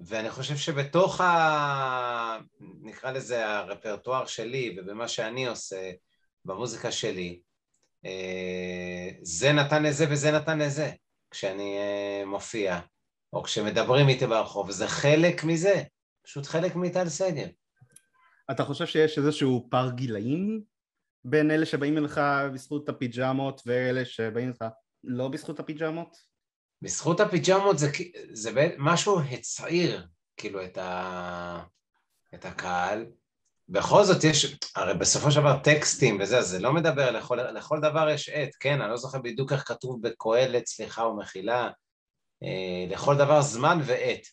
ואני 0.00 0.30
חושב 0.30 0.56
שבתוך 0.56 1.20
ה... 1.20 2.38
נקרא 2.60 3.10
לזה 3.10 3.48
הרפרטואר 3.48 4.26
שלי 4.26 4.76
ובמה 4.78 5.08
שאני 5.08 5.46
עושה 5.46 5.92
במוזיקה 6.44 6.92
שלי, 6.92 7.40
אה, 8.04 9.08
זה 9.22 9.52
נתן 9.52 9.82
לזה 9.82 10.06
וזה 10.10 10.32
נתן 10.32 10.58
לזה 10.58 10.90
כשאני 11.30 11.76
אה, 11.78 12.26
מופיע, 12.26 12.80
או 13.32 13.42
כשמדברים 13.42 14.08
איתי 14.08 14.26
ברחוב, 14.26 14.70
זה 14.70 14.88
חלק 14.88 15.44
מזה, 15.44 15.82
פשוט 16.22 16.46
חלק 16.46 16.76
מטל 16.76 17.08
סגל. 17.08 17.48
אתה 18.50 18.64
חושב 18.64 18.86
שיש 18.86 19.18
איזשהו 19.18 19.66
פער 19.70 19.90
גילאים 19.90 20.62
בין 21.24 21.50
אלה 21.50 21.66
שבאים 21.66 21.98
אליך 21.98 22.20
בזכות 22.52 22.88
הפיג'מות 22.88 23.62
ואלה 23.66 24.04
שבאים 24.04 24.48
אליך 24.48 24.64
לא 25.04 25.28
בזכות 25.28 25.60
הפיג'מות? 25.60 26.16
בזכות 26.82 27.20
הפיג'מות 27.20 27.78
זה, 27.78 27.90
זה 28.32 28.50
משהו 28.78 29.20
הצעיר, 29.20 30.06
כאילו, 30.36 30.64
את, 30.64 30.78
ה, 30.78 31.62
את 32.34 32.44
הקהל. 32.44 33.06
בכל 33.68 34.04
זאת 34.04 34.24
יש, 34.24 34.58
הרי 34.76 34.94
בסופו 34.94 35.30
של 35.30 35.40
דבר 35.40 35.58
טקסטים 35.58 36.18
וזה, 36.20 36.42
זה 36.42 36.58
לא 36.58 36.72
מדבר, 36.72 37.10
לכל, 37.10 37.36
לכל 37.36 37.80
דבר 37.80 38.08
יש 38.08 38.28
עת, 38.28 38.54
כן? 38.60 38.80
אני 38.80 38.90
לא 38.90 38.96
זוכר 38.96 39.18
בדיוק 39.18 39.52
איך 39.52 39.68
כתוב 39.68 40.02
בקהלת, 40.02 40.66
סליחה 40.66 41.02
ומחילה, 41.02 41.70
אה, 42.42 42.86
לכל 42.88 43.16
דבר 43.16 43.42
זמן 43.42 43.78
ועת. 43.84 44.26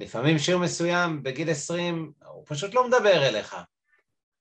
לפעמים 0.00 0.38
שיר 0.38 0.58
מסוים 0.58 1.22
בגיל 1.22 1.50
20, 1.50 2.12
הוא 2.26 2.44
פשוט 2.46 2.74
לא 2.74 2.88
מדבר 2.88 3.28
אליך. 3.28 3.56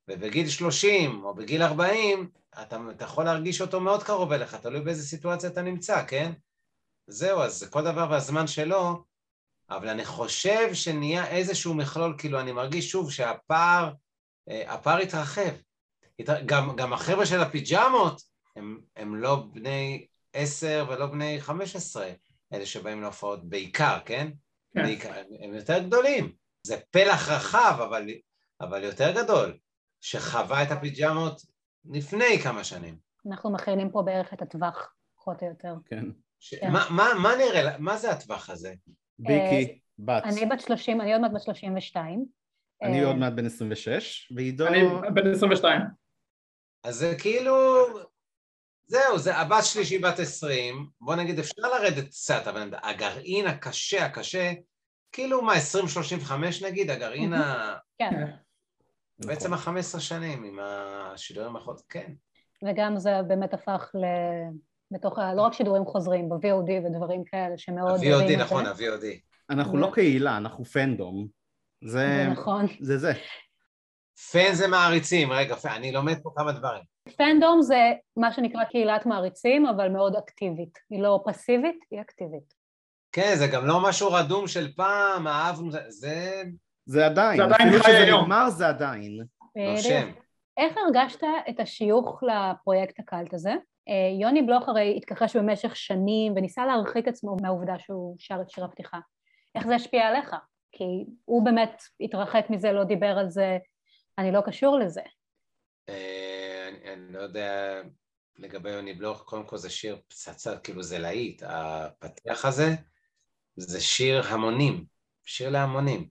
ובגיל 0.08 0.50
30 0.50 1.24
או 1.24 1.34
בגיל 1.36 1.64
40, 1.64 2.30
אתה, 2.62 2.78
אתה 2.92 3.06
יכול 3.06 3.24
להרגיש 3.24 3.62
אותו 3.62 3.82
מאוד 3.82 4.04
קרוב 4.04 4.32
אליך, 4.32 4.56
תלוי 4.56 4.82
באיזה 4.82 5.04
סיטואציה 5.04 5.50
אתה 5.50 5.62
נמצא, 5.62 6.06
כן? 6.08 6.32
זהו, 7.08 7.42
אז 7.42 7.70
כל 7.70 7.84
דבר 7.84 8.08
והזמן 8.12 8.48
שלו, 8.48 9.04
אבל 9.70 9.90
אני 9.90 10.06
חושב 10.06 10.74
שנהיה 10.74 11.28
איזשהו 11.28 11.74
מכלול, 11.74 12.16
כאילו 12.18 12.40
אני 12.40 12.52
מרגיש 12.52 12.92
שוב 12.92 13.12
שהפער, 13.12 13.94
אה, 14.50 14.74
הפער 14.74 14.98
התרחב. 14.98 15.52
גם, 16.46 16.76
גם 16.76 16.94
החבר'ה 16.94 17.26
של 17.26 17.42
הפיג'מות 17.42 18.22
הם, 18.56 18.80
הם 18.96 19.16
לא 19.16 19.46
בני 19.54 20.08
עשר 20.34 20.86
ולא 20.90 21.06
בני 21.06 21.42
חמש 21.42 21.76
עשרה, 21.76 22.10
אלה 22.54 22.66
שבאים 22.66 23.02
להופעות 23.02 23.50
בעיקר, 23.50 24.00
כן? 24.06 24.32
כן. 24.74 24.84
בעיקר, 24.84 25.14
הם 25.40 25.54
יותר 25.54 25.80
גדולים. 25.80 26.34
זה 26.64 26.78
פלח 26.92 27.30
רחב, 27.30 27.80
אבל, 27.88 28.08
אבל 28.62 28.84
יותר 28.84 29.24
גדול, 29.24 29.58
שחווה 30.04 30.64
את 30.64 30.72
הפיג'מות 30.72 31.42
לפני 31.86 32.40
כמה 32.44 32.64
שנים. 32.64 32.98
אנחנו 33.28 33.52
מכינים 33.52 33.92
פה 33.92 34.02
בערך 34.02 34.34
את 34.34 34.42
הטווח, 34.42 34.94
פחות 35.18 35.44
או 35.44 35.48
יותר. 35.48 35.76
כן. 35.86 36.06
ש... 36.40 36.56
כן. 36.56 36.72
מה, 36.72 36.86
מה, 36.90 37.10
מה 37.22 37.30
נראה, 37.36 37.78
מה 37.78 37.98
זה 37.98 38.12
הטווח 38.12 38.50
הזה? 38.50 38.74
ביקי, 39.20 39.70
אה, 39.70 39.76
בת. 40.00 40.24
אני 40.24 40.46
בת 40.46 40.62
30, 40.62 41.02
אני 41.02 41.14
עוד 41.14 41.22
מעט 41.22 41.32
בת 41.32 41.42
32. 41.42 42.26
אני 42.82 43.02
אה, 43.02 43.08
עוד 43.08 43.16
מעט 43.16 43.34
בן 43.34 43.46
26, 43.46 44.32
ועידו... 44.36 44.68
אני 44.68 44.80
בן 45.14 45.32
22. 45.32 45.82
אז 46.84 46.96
זה 46.96 47.16
כאילו... 47.20 47.86
זהו, 48.86 49.18
זה 49.18 49.38
הבת 49.38 49.64
שלי 49.64 49.86
שהיא 49.86 50.04
בת 50.04 50.20
20, 50.20 50.88
בוא 51.02 51.16
נגיד 51.16 51.40
אפשר 51.40 51.62
לרדת 51.62 52.08
קצת, 52.08 52.48
אבל 52.48 52.72
הגרעין 52.84 53.48
הקשה, 53.48 54.06
הקשה, 54.06 54.52
כאילו 55.12 55.42
מה, 55.42 55.54
20-35 56.30 56.34
נגיד, 56.66 56.90
הגרעין 56.90 57.34
ה... 57.34 57.76
כן. 57.98 58.32
בעצם 59.20 59.54
ה-15 59.54 60.00
שנים 60.00 60.44
עם 60.44 60.60
השידורים 60.62 61.56
האחרות, 61.56 61.82
כן. 61.90 62.14
וגם 62.66 62.98
זה 62.98 63.12
באמת 63.28 63.54
הפך 63.54 63.92
ל... 63.94 64.06
בתוך, 64.92 65.20
ה... 65.20 65.34
לא 65.34 65.42
רק 65.42 65.54
שידורים 65.54 65.86
חוזרים, 65.86 66.30
ב-VOD 66.30 66.72
ודברים 66.86 67.24
כאלה 67.24 67.58
שמאוד... 67.58 68.04
ה-VOD, 68.04 68.38
נכון, 68.38 68.66
ה-VOD. 68.66 69.06
אנחנו 69.50 69.78
לא 69.78 69.92
קהילה, 69.94 70.38
אנחנו 70.38 70.66
פנדום. 70.66 71.28
זה... 71.86 72.28
נכון. 72.32 72.66
זה 72.82 72.98
זה. 72.98 73.14
פן 74.32 74.54
זה 74.54 74.68
מעריצים, 74.68 75.32
רגע, 75.32 75.56
אני 75.66 75.92
לומד 75.92 76.16
פה 76.24 76.32
כמה 76.36 76.52
דברים. 76.52 76.84
פנדום 77.18 77.62
זה 77.62 77.92
מה 78.18 78.34
שנקרא 78.34 78.64
קהילת 78.64 79.06
מעריצים, 79.06 79.66
אבל 79.66 79.90
מאוד 79.90 80.16
אקטיבית. 80.16 80.80
היא 80.90 81.02
לא 81.02 81.24
פסיבית, 81.26 81.80
היא 81.92 82.02
אקטיבית. 82.02 82.54
כן, 83.12 83.36
זה 83.36 83.48
גם 83.48 83.66
לא 83.66 83.84
משהו 83.84 84.12
רדום 84.12 84.48
של 84.48 84.74
פעם, 84.76 85.28
אהבנו, 85.28 85.72
זה... 85.88 86.44
זה 86.86 87.06
עדיין. 87.06 87.38
זה 87.38 87.44
עדיין 87.44 87.80
חי 87.80 87.92
היום. 87.92 88.22
נגמר 88.22 88.50
זה 88.50 88.68
עדיין. 88.68 89.20
איך 90.58 90.78
הרגשת 90.78 91.24
את 91.50 91.60
השיוך 91.60 92.24
לפרויקט 92.24 93.00
הקאלט 93.00 93.34
הזה? 93.34 93.54
אה, 93.90 94.22
יוני 94.22 94.42
בלוך 94.42 94.70
הרי 94.70 94.98
התכחש 94.98 95.36
במשך 95.36 95.76
שנים 95.76 96.34
וניסה 96.36 96.66
להרחיק 96.66 97.08
עצמו 97.08 97.38
מהעובדה 97.42 97.80
שהוא 97.80 98.16
שר 98.20 98.42
את 98.42 98.50
שיר 98.50 98.66
הפתיחה. 98.66 99.00
איך 99.56 99.68
זה 99.68 99.76
השפיע 99.76 100.08
עליך? 100.08 100.36
כי 100.72 100.84
הוא 101.26 101.46
באמת 101.46 101.82
התרחק 102.00 102.46
מזה, 102.50 102.72
לא 102.72 102.84
דיבר 102.84 103.18
על 103.20 103.30
זה, 103.30 103.58
אני 104.18 104.32
לא 104.32 104.42
קשור 104.42 104.80
לזה. 104.80 105.02
אה, 105.90 106.70
אני 106.94 107.14
לא 107.14 107.20
יודע 107.20 107.82
לגבי 108.38 108.70
יוני 108.70 108.94
בלוך, 108.94 109.24
קודם 109.24 109.44
כל 109.44 109.58
זה 109.58 109.70
שיר 109.70 110.02
פצצה, 110.08 110.58
כאילו 110.58 110.84
זה 110.84 111.00
להיט, 111.00 111.44
הפתיח 111.46 112.46
הזה 112.46 112.70
זה 113.56 113.82
שיר 113.82 114.22
המונים, 114.28 114.86
שיר 115.26 115.50
להמונים. 115.50 116.08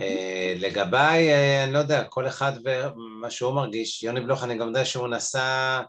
אה, 0.00 0.54
לגביי, 0.58 1.28
אני 1.64 1.72
לא 1.72 1.78
יודע, 1.78 2.04
כל 2.04 2.26
אחד 2.26 2.52
ומה 2.64 3.30
שהוא 3.30 3.54
מרגיש, 3.54 4.02
יוני 4.02 4.20
בלוך, 4.20 4.44
אני 4.44 4.58
גם 4.58 4.66
יודע 4.66 4.84
שהוא 4.84 5.08
נסע 5.08 5.80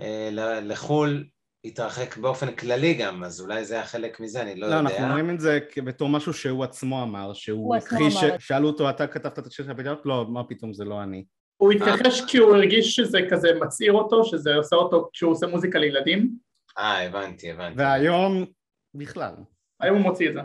אה, 0.00 0.28
לחו"ל 0.62 1.24
התרחק 1.64 2.16
באופן 2.16 2.52
כללי 2.52 2.94
גם, 2.94 3.24
אז 3.24 3.40
אולי 3.40 3.64
זה 3.64 3.74
היה 3.74 3.84
חלק 3.84 4.20
מזה, 4.20 4.42
אני 4.42 4.54
לא, 4.54 4.68
לא 4.68 4.74
יודע. 4.74 4.82
לא, 4.82 4.88
אנחנו 4.88 5.12
רואים 5.12 5.30
את 5.30 5.40
זה 5.40 5.58
בתור 5.84 6.08
משהו 6.08 6.32
שהוא 6.32 6.64
עצמו 6.64 7.02
אמר, 7.02 7.32
שהוא 7.32 7.76
הכחיש, 7.76 8.14
שאלו 8.38 8.68
אותו, 8.68 8.90
אתה 8.90 9.06
כתבת 9.06 9.38
את 9.38 9.46
השיר 9.46 9.64
של 9.64 9.70
הפתיחות? 9.70 10.02
לא, 10.04 10.26
מה 10.28 10.44
פתאום, 10.44 10.72
זה 10.72 10.84
לא 10.84 11.02
אני. 11.02 11.24
הוא 11.56 11.72
התכחש 11.72 12.20
כי 12.28 12.38
הוא 12.38 12.56
הרגיש 12.56 12.96
שזה 12.96 13.18
כזה 13.30 13.48
מצעיר 13.60 13.92
אותו, 13.92 14.24
שזה 14.24 14.54
עושה 14.54 14.76
אותו 14.76 15.10
כשהוא 15.12 15.32
עושה 15.32 15.46
מוזיקה 15.46 15.78
לילדים. 15.78 16.30
אה, 16.78 17.06
הבנתי, 17.06 17.50
הבנתי. 17.50 17.78
והיום, 17.78 18.46
בכלל. 18.94 19.34
היום 19.80 19.96
הוא 19.96 20.02
מוציא 20.02 20.28
את 20.28 20.34
זה. 20.34 20.40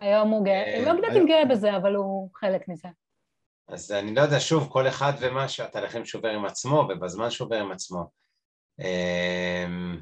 היום 0.00 0.30
הוא 0.30 0.44
גאה, 0.44 0.64
אה, 0.64 0.82
לא 0.84 0.90
יודעת 0.90 1.16
אם 1.16 1.26
גאה 1.26 1.44
בזה, 1.44 1.76
אבל 1.76 1.94
הוא 1.94 2.30
חלק 2.34 2.68
מזה. 2.68 2.88
אז 3.68 3.92
אני 3.92 4.14
לא 4.14 4.20
יודע, 4.20 4.40
שוב, 4.40 4.68
כל 4.72 4.88
אחד 4.88 5.12
ומה 5.20 5.48
שהתהליכים 5.48 6.04
שובר 6.04 6.28
עם 6.28 6.44
עצמו, 6.44 6.88
ובזמן 6.90 7.30
שובר 7.30 7.56
עם 7.56 7.72
עצמו. 7.72 8.10
אמ, 8.80 10.00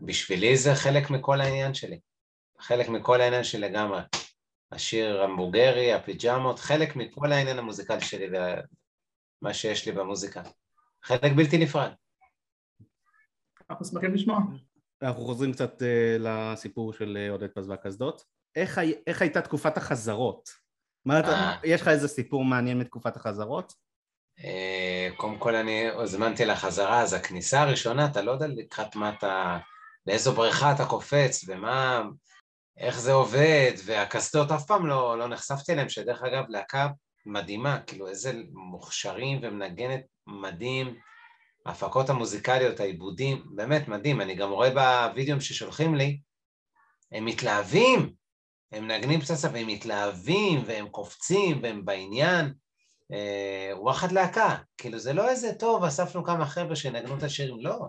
בשבילי 0.00 0.56
זה 0.56 0.74
חלק 0.74 1.10
מכל 1.10 1.40
העניין 1.40 1.74
שלי, 1.74 2.00
חלק 2.58 2.88
מכל 2.88 3.20
העניין 3.20 3.44
שלי 3.44 3.60
לגמרי. 3.60 4.00
השיר 4.72 5.22
המבוגרי, 5.22 5.92
הפיג'מות, 5.92 6.58
חלק 6.58 6.96
מכל 6.96 7.32
העניין 7.32 7.58
המוזיקלי 7.58 8.00
שלי 8.00 8.26
ומה 8.28 9.54
שיש 9.54 9.86
לי 9.86 9.92
במוזיקה. 9.92 10.42
חלק 11.02 11.32
בלתי 11.36 11.58
נפרד. 11.58 11.90
אנחנו 13.70 13.84
שמחים 13.84 14.14
לשמוע. 14.14 14.38
אנחנו 15.02 15.24
חוזרים 15.24 15.52
קצת 15.52 15.82
uh, 15.82 15.84
לסיפור 16.18 16.92
של 16.92 17.18
uh, 17.28 17.32
עודד 17.32 17.48
פז 17.48 17.68
והקסדות. 17.68 18.24
איך, 18.56 18.80
איך 19.06 19.22
הייתה 19.22 19.40
תקופת 19.40 19.76
החזרות? 19.76 20.50
מה 21.04 21.20
אתה, 21.20 21.52
יש 21.64 21.82
לך 21.82 21.88
איזה 21.88 22.08
סיפור 22.08 22.44
מעניין 22.44 22.78
מתקופת 22.78 23.16
החזרות? 23.16 23.72
אה, 24.44 25.08
קודם 25.16 25.38
כל 25.38 25.54
אני 25.54 25.90
הוזמנתי 25.90 26.44
לחזרה, 26.44 27.00
אז 27.00 27.12
הכניסה 27.12 27.60
הראשונה, 27.60 28.06
אתה 28.06 28.22
לא 28.22 28.30
יודע 28.32 28.46
לקראת 28.46 28.96
מה 28.96 29.12
אתה, 29.18 29.58
לאיזו 30.06 30.32
בריכה 30.32 30.72
אתה 30.72 30.86
קופץ 30.86 31.44
ומה, 31.48 32.02
איך 32.76 32.98
זה 32.98 33.12
עובד, 33.12 33.72
והקסדות 33.84 34.50
אף 34.50 34.66
פעם 34.66 34.86
לא, 34.86 35.18
לא 35.18 35.28
נחשפתי 35.28 35.72
אליהם, 35.72 35.88
שדרך 35.88 36.22
אגב 36.22 36.44
להקה 36.48 36.88
מדהימה, 37.26 37.78
כאילו 37.86 38.08
איזה 38.08 38.32
מוכשרים 38.52 39.38
ומנגנת 39.42 40.00
מדהים, 40.26 40.98
ההפקות 41.66 42.10
המוזיקליות, 42.10 42.80
העיבודים, 42.80 43.44
באמת 43.54 43.88
מדהים, 43.88 44.20
אני 44.20 44.34
גם 44.34 44.50
רואה 44.50 44.70
בווידאוים 44.70 45.40
ששולחים 45.40 45.94
לי, 45.94 46.20
הם 47.12 47.24
מתלהבים, 47.24 48.12
הם 48.72 48.84
מנגנים 48.84 49.20
פצצה 49.20 49.48
והם 49.52 49.66
מתלהבים 49.66 50.62
והם 50.66 50.88
קופצים 50.88 51.60
והם 51.62 51.84
בעניין, 51.84 52.52
אה, 53.12 53.70
וואחד 53.74 54.12
להקה, 54.12 54.56
כאילו 54.78 54.98
זה 54.98 55.12
לא 55.12 55.28
איזה 55.28 55.54
טוב, 55.54 55.84
אספנו 55.84 56.24
כמה 56.24 56.46
חבר'ה 56.46 56.76
שנגנו 56.76 57.18
את 57.18 57.22
השירים, 57.22 57.60
לא. 57.60 57.88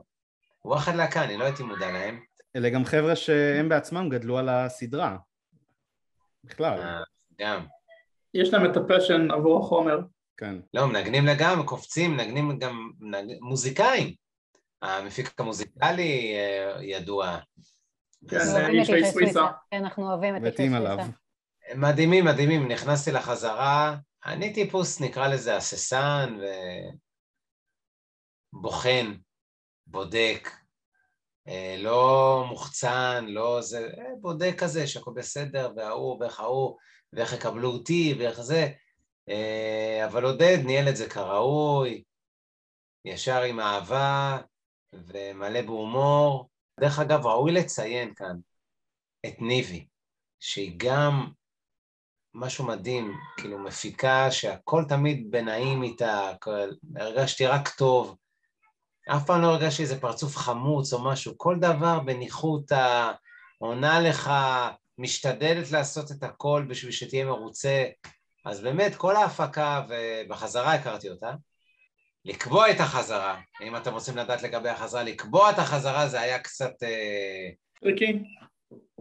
וואחד 0.65 0.95
להקה, 0.95 1.23
אני 1.23 1.37
לא 1.37 1.43
הייתי 1.43 1.63
מודע 1.63 1.91
להם. 1.91 2.19
אלה 2.55 2.69
גם 2.69 2.85
חבר'ה 2.85 3.15
שהם 3.15 3.69
בעצמם 3.69 4.09
גדלו 4.09 4.37
על 4.37 4.49
הסדרה. 4.49 5.17
בכלל. 6.43 6.79
אה, 6.79 7.01
גם. 7.39 7.65
יש 8.33 8.53
להם 8.53 8.71
את 8.71 8.77
ה 8.77 8.84
passion 8.84 9.31
עבור 9.31 9.59
החומר. 9.59 9.99
כן. 10.37 10.55
לא, 10.73 10.87
מנגנים 10.87 11.25
לגמרי, 11.25 11.65
קופצים, 11.65 12.11
מנגנים 12.11 12.59
גם 12.59 12.91
מנג... 12.99 13.37
מוזיקאים. 13.41 14.13
המפיק 14.81 15.39
המוזיקלי 15.39 16.33
אה, 16.35 16.83
ידוע. 16.83 17.37
כן, 18.29 18.39
סוויסה. 19.11 19.47
אנחנו 19.73 20.09
אוהבים 20.09 20.35
את 20.35 20.41
איש 20.45 20.55
סוויסה. 20.55 20.95
מדהימים, 21.75 22.25
מדהימים. 22.25 22.71
נכנסתי 22.71 23.11
לחזרה, 23.11 23.95
אני 24.25 24.53
טיפוס, 24.53 25.01
נקרא 25.01 25.27
לזה 25.27 25.57
הססן 25.57 26.37
ובוחן, 28.53 29.13
בודק, 29.87 30.49
אה, 31.47 31.75
לא 31.79 32.45
מוחצן, 32.49 33.25
לא 33.27 33.61
זה, 33.61 33.89
אה, 33.97 34.15
בודק 34.21 34.55
כזה 34.57 34.87
שהכל 34.87 35.11
בסדר, 35.15 35.71
וההוא, 35.75 36.17
ואיך 36.19 36.39
ההוא, 36.39 36.77
ואיך 37.13 37.33
יקבלו 37.33 37.69
אותי, 37.71 38.15
ואיך 38.19 38.41
זה. 38.41 38.69
אה, 39.29 40.05
אבל 40.05 40.23
עודד 40.23 40.57
ניהל 40.65 40.89
את 40.89 40.95
זה 40.95 41.09
כראוי, 41.09 42.03
ישר 43.05 43.41
עם 43.41 43.59
אהבה, 43.59 44.37
ומלא 44.93 45.61
בהומור. 45.61 46.49
דרך 46.79 46.99
אגב, 46.99 47.25
ראוי 47.25 47.51
לציין 47.51 48.13
כאן 48.13 48.37
את 49.25 49.41
ניבי, 49.41 49.87
שהיא 50.39 50.73
גם 50.77 51.27
משהו 52.33 52.65
מדהים, 52.65 53.13
כאילו 53.37 53.59
מפיקה 53.59 54.31
שהכל 54.31 54.83
תמיד 54.89 55.31
בנעים 55.31 55.83
איתה, 55.83 56.31
הרגשתי 56.95 57.47
רק 57.47 57.69
טוב, 57.69 58.17
אף 59.09 59.25
פעם 59.25 59.41
לא 59.41 59.47
הרגשתי 59.47 59.83
איזה 59.83 60.01
פרצוף 60.01 60.37
חמוץ 60.37 60.93
או 60.93 61.03
משהו, 61.03 61.37
כל 61.37 61.59
דבר 61.59 61.99
בניחותא, 61.99 63.11
עונה 63.57 63.99
לך, 63.99 64.31
משתדלת 64.97 65.71
לעשות 65.71 66.11
את 66.11 66.23
הכל 66.23 66.65
בשביל 66.69 66.91
שתהיה 66.91 67.25
מרוצה, 67.25 67.85
אז 68.45 68.61
באמת 68.61 68.95
כל 68.95 69.15
ההפקה, 69.15 69.85
ובחזרה 69.89 70.73
הכרתי 70.73 71.09
אותה, 71.09 71.33
לקבוע 72.25 72.71
את 72.71 72.79
החזרה, 72.79 73.39
אם 73.61 73.75
אתם 73.75 73.93
רוצים 73.93 74.17
לדעת 74.17 74.43
לגבי 74.43 74.69
החזרה, 74.69 75.03
לקבוע 75.03 75.51
את 75.51 75.59
החזרה 75.59 76.07
זה 76.07 76.21
היה 76.21 76.39
קצת... 76.39 76.71
tricky. 77.81 78.05
אה, 78.05 78.17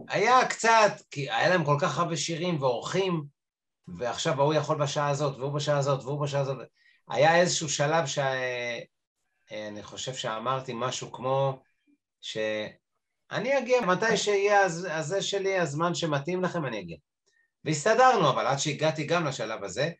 היה 0.09 0.47
קצת, 0.47 0.91
כי 1.11 1.31
היה 1.31 1.49
להם 1.49 1.65
כל 1.65 1.77
כך 1.81 1.97
הרבה 1.97 2.17
שירים 2.17 2.61
ואורחים, 2.61 3.23
ועכשיו 3.97 4.41
ההוא 4.41 4.53
יכול 4.53 4.77
בשעה 4.77 5.09
הזאת, 5.09 5.37
והוא 5.37 5.53
בשעה 5.53 5.77
הזאת, 5.77 6.03
והוא 6.03 6.21
בשעה 6.21 6.41
הזאת. 6.41 6.57
היה 7.09 7.35
איזשהו 7.35 7.69
שלב 7.69 8.05
שאני 8.05 9.83
חושב 9.83 10.13
שאמרתי 10.13 10.71
משהו 10.75 11.11
כמו 11.11 11.61
שאני 12.21 13.57
אגיע 13.57 13.81
מתי 13.81 14.17
שיהיה 14.17 14.61
הזה 14.89 15.21
שלי, 15.21 15.59
הזמן 15.59 15.95
שמתאים 15.95 16.43
לכם, 16.43 16.65
אני 16.65 16.79
אגיע. 16.79 16.97
והסתדרנו, 17.65 18.29
אבל 18.29 18.47
עד 18.47 18.57
שהגעתי 18.57 19.05
גם 19.05 19.25
לשלב 19.25 19.63
הזה, 19.63 19.83
אה, 19.83 19.91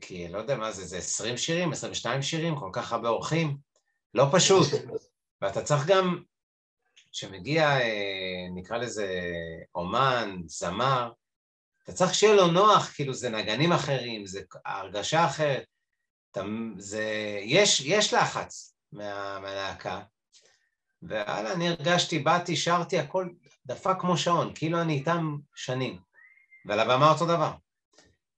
כי 0.00 0.28
לא 0.28 0.38
יודע 0.38 0.56
מה 0.56 0.72
זה, 0.72 0.84
זה 0.84 0.98
20 0.98 1.36
שירים, 1.36 1.72
22 1.72 2.22
שירים, 2.22 2.56
כל 2.56 2.70
כך 2.72 2.92
הרבה 2.92 3.08
אורחים, 3.08 3.56
לא 4.14 4.24
פשוט. 4.32 4.66
ואתה 5.42 5.62
צריך 5.62 5.86
גם 5.86 6.22
כשמגיע, 7.12 7.80
אה, 7.80 8.46
נקרא 8.54 8.76
לזה 8.76 9.22
אומן, 9.74 10.36
זמר, 10.46 11.12
אתה 11.84 11.92
צריך 11.92 12.14
שיהיה 12.14 12.34
לו 12.34 12.46
נוח, 12.46 12.92
כאילו 12.94 13.14
זה 13.14 13.30
נגנים 13.30 13.72
אחרים, 13.72 14.26
זה 14.26 14.40
הרגשה 14.64 15.26
אחרת, 15.26 15.64
אתה, 16.30 16.42
זה, 16.78 17.04
יש, 17.42 17.80
יש 17.80 18.14
לחץ 18.14 18.74
מה, 18.92 19.38
מהלהקה, 19.38 20.00
והלאה, 21.02 21.52
אני 21.52 21.68
הרגשתי, 21.68 22.18
באתי, 22.18 22.56
שרתי, 22.56 22.98
הכל 22.98 23.28
דפק 23.66 23.96
כמו 24.00 24.16
שעון, 24.16 24.52
כאילו 24.54 24.80
אני 24.80 24.92
איתם 24.92 25.36
שנים, 25.54 25.98
ועל 26.66 26.80
הבמה 26.80 27.10
אותו 27.12 27.26
דבר. 27.26 27.52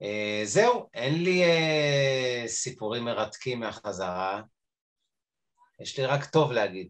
Uh, 0.03 0.45
זהו, 0.45 0.89
אין 0.95 1.23
לי 1.23 1.43
uh, 1.45 2.49
סיפורים 2.49 3.05
מרתקים 3.05 3.61
מהחזרה, 3.61 4.43
יש 5.81 5.99
לי 5.99 6.07
רק 6.07 6.25
טוב 6.25 6.53
להגיד, 6.53 6.87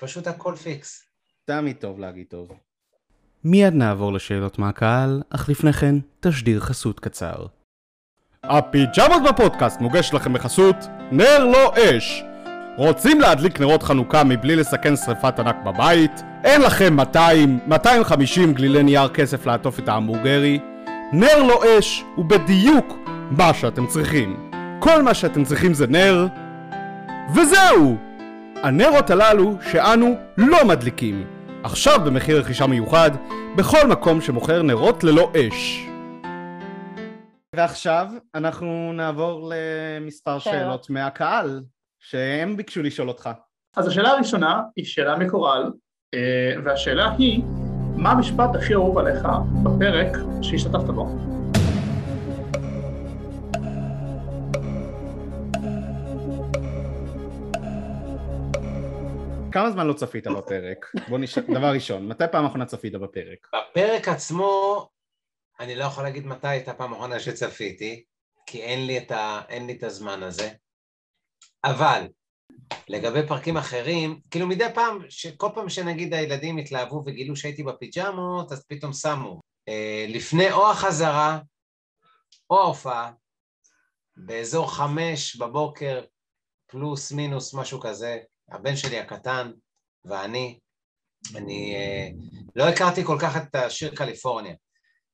פשוט 0.00 0.26
הכל 0.26 0.56
פיקס. 0.56 1.02
תמיד 1.44 1.76
טוב 1.76 1.98
להגיד 1.98 2.26
טוב. 2.30 2.52
מיד 3.44 3.74
נעבור 3.74 4.12
לשאלות 4.12 4.58
מהקהל, 4.58 5.22
אך 5.30 5.48
לפני 5.48 5.72
כן, 5.72 5.94
תשדיר 6.20 6.60
חסות 6.60 7.00
קצר. 7.00 7.46
הפיג'מות 8.42 9.22
בפודקאסט 9.28 9.80
מוגש 9.80 10.14
לכם 10.14 10.32
בחסות 10.32 10.76
נר 11.12 11.44
לא 11.44 11.72
אש. 11.74 12.22
רוצים 12.76 13.20
להדליק 13.20 13.60
נרות 13.60 13.82
חנוכה 13.82 14.24
מבלי 14.24 14.56
לסכן 14.56 14.96
שריפת 14.96 15.38
ענק 15.38 15.56
בבית? 15.66 16.12
אין 16.44 16.60
לכם 16.60 16.96
200, 16.96 17.58
250 17.66 18.54
גלילי 18.54 18.82
נייר 18.82 19.08
כסף 19.08 19.46
לעטוף 19.46 19.78
את 19.78 19.88
ההמבורגרי? 19.88 20.71
נר 21.14 21.42
לא 21.48 21.62
אש 21.78 22.04
הוא 22.14 22.24
בדיוק 22.24 22.98
מה 23.30 23.54
שאתם 23.54 23.86
צריכים. 23.86 24.50
כל 24.78 25.02
מה 25.02 25.14
שאתם 25.14 25.44
צריכים 25.44 25.74
זה 25.74 25.86
נר, 25.86 26.26
וזהו! 27.34 27.96
הנרות 28.62 29.10
הללו 29.10 29.56
שאנו 29.72 30.14
לא 30.36 30.64
מדליקים. 30.64 31.26
עכשיו 31.64 32.00
במחיר 32.04 32.40
רכישה 32.40 32.66
מיוחד, 32.66 33.10
בכל 33.56 33.86
מקום 33.88 34.20
שמוכר 34.20 34.62
נרות 34.62 35.04
ללא 35.04 35.32
אש. 35.36 35.86
ועכשיו 37.56 38.06
אנחנו 38.34 38.92
נעבור 38.92 39.52
למספר 39.54 40.38
שאלות 40.38 40.90
מהקהל, 40.90 41.62
שהם 42.00 42.56
ביקשו 42.56 42.82
לשאול 42.82 43.08
אותך. 43.08 43.30
אז 43.76 43.86
השאלה 43.86 44.08
הראשונה 44.08 44.62
היא 44.76 44.84
שאלה 44.84 45.16
מקורל, 45.16 45.70
אה, 46.14 46.54
והשאלה 46.64 47.10
היא, 47.18 47.42
מה 47.96 48.10
המשפט 48.10 48.54
הכי 48.54 48.74
אהוב 48.74 48.98
עליך 48.98 49.26
בפרק 49.62 50.16
שהשתתפת 50.42 50.84
בו? 50.94 51.06
כמה 59.52 59.70
זמן 59.70 59.86
לא 59.86 59.92
צפית 59.92 60.26
בפרק? 60.26 60.86
בוא 61.08 61.18
נש... 61.18 61.38
דבר 61.38 61.72
ראשון, 61.72 62.08
מתי 62.08 62.24
פעם 62.32 62.44
אחרונה 62.44 62.66
צפית 62.66 62.92
בפרק? 62.92 63.48
בפרק 63.70 64.08
עצמו, 64.08 64.88
אני 65.60 65.74
לא 65.74 65.84
יכול 65.84 66.04
להגיד 66.04 66.26
מתי 66.26 66.48
הייתה 66.48 66.74
פעם 66.74 66.92
אחרונה 66.92 67.20
שצפיתי, 67.20 68.04
כי 68.46 68.62
אין 68.62 68.86
לי, 68.86 68.98
את 68.98 69.10
ה... 69.10 69.40
אין 69.48 69.66
לי 69.66 69.72
את 69.72 69.82
הזמן 69.82 70.22
הזה, 70.22 70.48
אבל 71.64 72.02
לגבי 72.88 73.26
פרקים 73.28 73.56
אחרים, 73.56 74.20
כאילו 74.30 74.46
מדי 74.46 74.66
פעם, 74.74 74.98
כל 75.36 75.48
פעם 75.54 75.68
שנגיד 75.68 76.14
הילדים 76.14 76.58
התלהבו 76.58 77.02
וגילו 77.06 77.36
שהייתי 77.36 77.62
בפיג'מות, 77.62 78.52
אז 78.52 78.64
פתאום 78.68 78.92
שמו. 78.92 79.40
אה, 79.68 80.06
לפני 80.08 80.52
או 80.52 80.70
החזרה 80.70 81.38
או 82.50 82.60
ההופעה, 82.60 83.12
באזור 84.16 84.74
חמש 84.74 85.36
בבוקר, 85.36 86.04
פלוס 86.66 87.12
מינוס 87.12 87.54
משהו 87.54 87.80
כזה, 87.80 88.18
הבן 88.50 88.76
שלי 88.76 88.98
הקטן 88.98 89.52
ואני, 90.04 90.58
אני 91.36 91.74
אה, 91.74 92.08
לא 92.56 92.64
הכרתי 92.64 93.04
כל 93.04 93.16
כך 93.20 93.36
את 93.36 93.54
השיר 93.54 93.94
קליפורניה, 93.94 94.54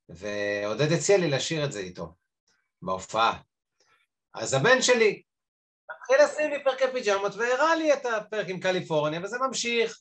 ועודד 0.09 0.93
הציע 0.93 1.19
לי 1.19 1.31
לשיר 1.31 1.65
את 1.65 1.73
זה 1.73 1.81
איתו, 1.81 2.15
בהופעה. 2.83 3.41
אז 4.35 4.55
הבן 4.55 4.83
שלי 4.83 5.23
התחיל 5.91 6.17
לשים 6.25 6.51
לי 6.51 6.65
פרקי 6.65 6.85
פיג'מות 6.93 7.35
והראה 7.35 7.77
לי 7.77 7.93
את 7.93 8.07
הפרק 8.07 8.49
עם 8.49 8.61
קליפורניה, 8.61 9.21
וזה 9.23 9.39
ממשיך, 9.39 10.01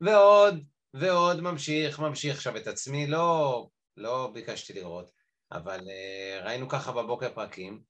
ועוד, 0.00 0.64
ועוד 0.94 1.40
ממשיך, 1.40 1.98
ממשיך. 1.98 2.36
עכשיו, 2.36 2.56
את 2.56 2.66
עצמי 2.66 3.06
לא, 3.06 3.66
לא 3.96 4.30
ביקשתי 4.32 4.72
לראות, 4.72 5.10
אבל 5.52 5.80
uh, 5.80 6.44
ראינו 6.44 6.68
ככה 6.68 6.92
בבוקר 6.92 7.34
פרקים, 7.34 7.80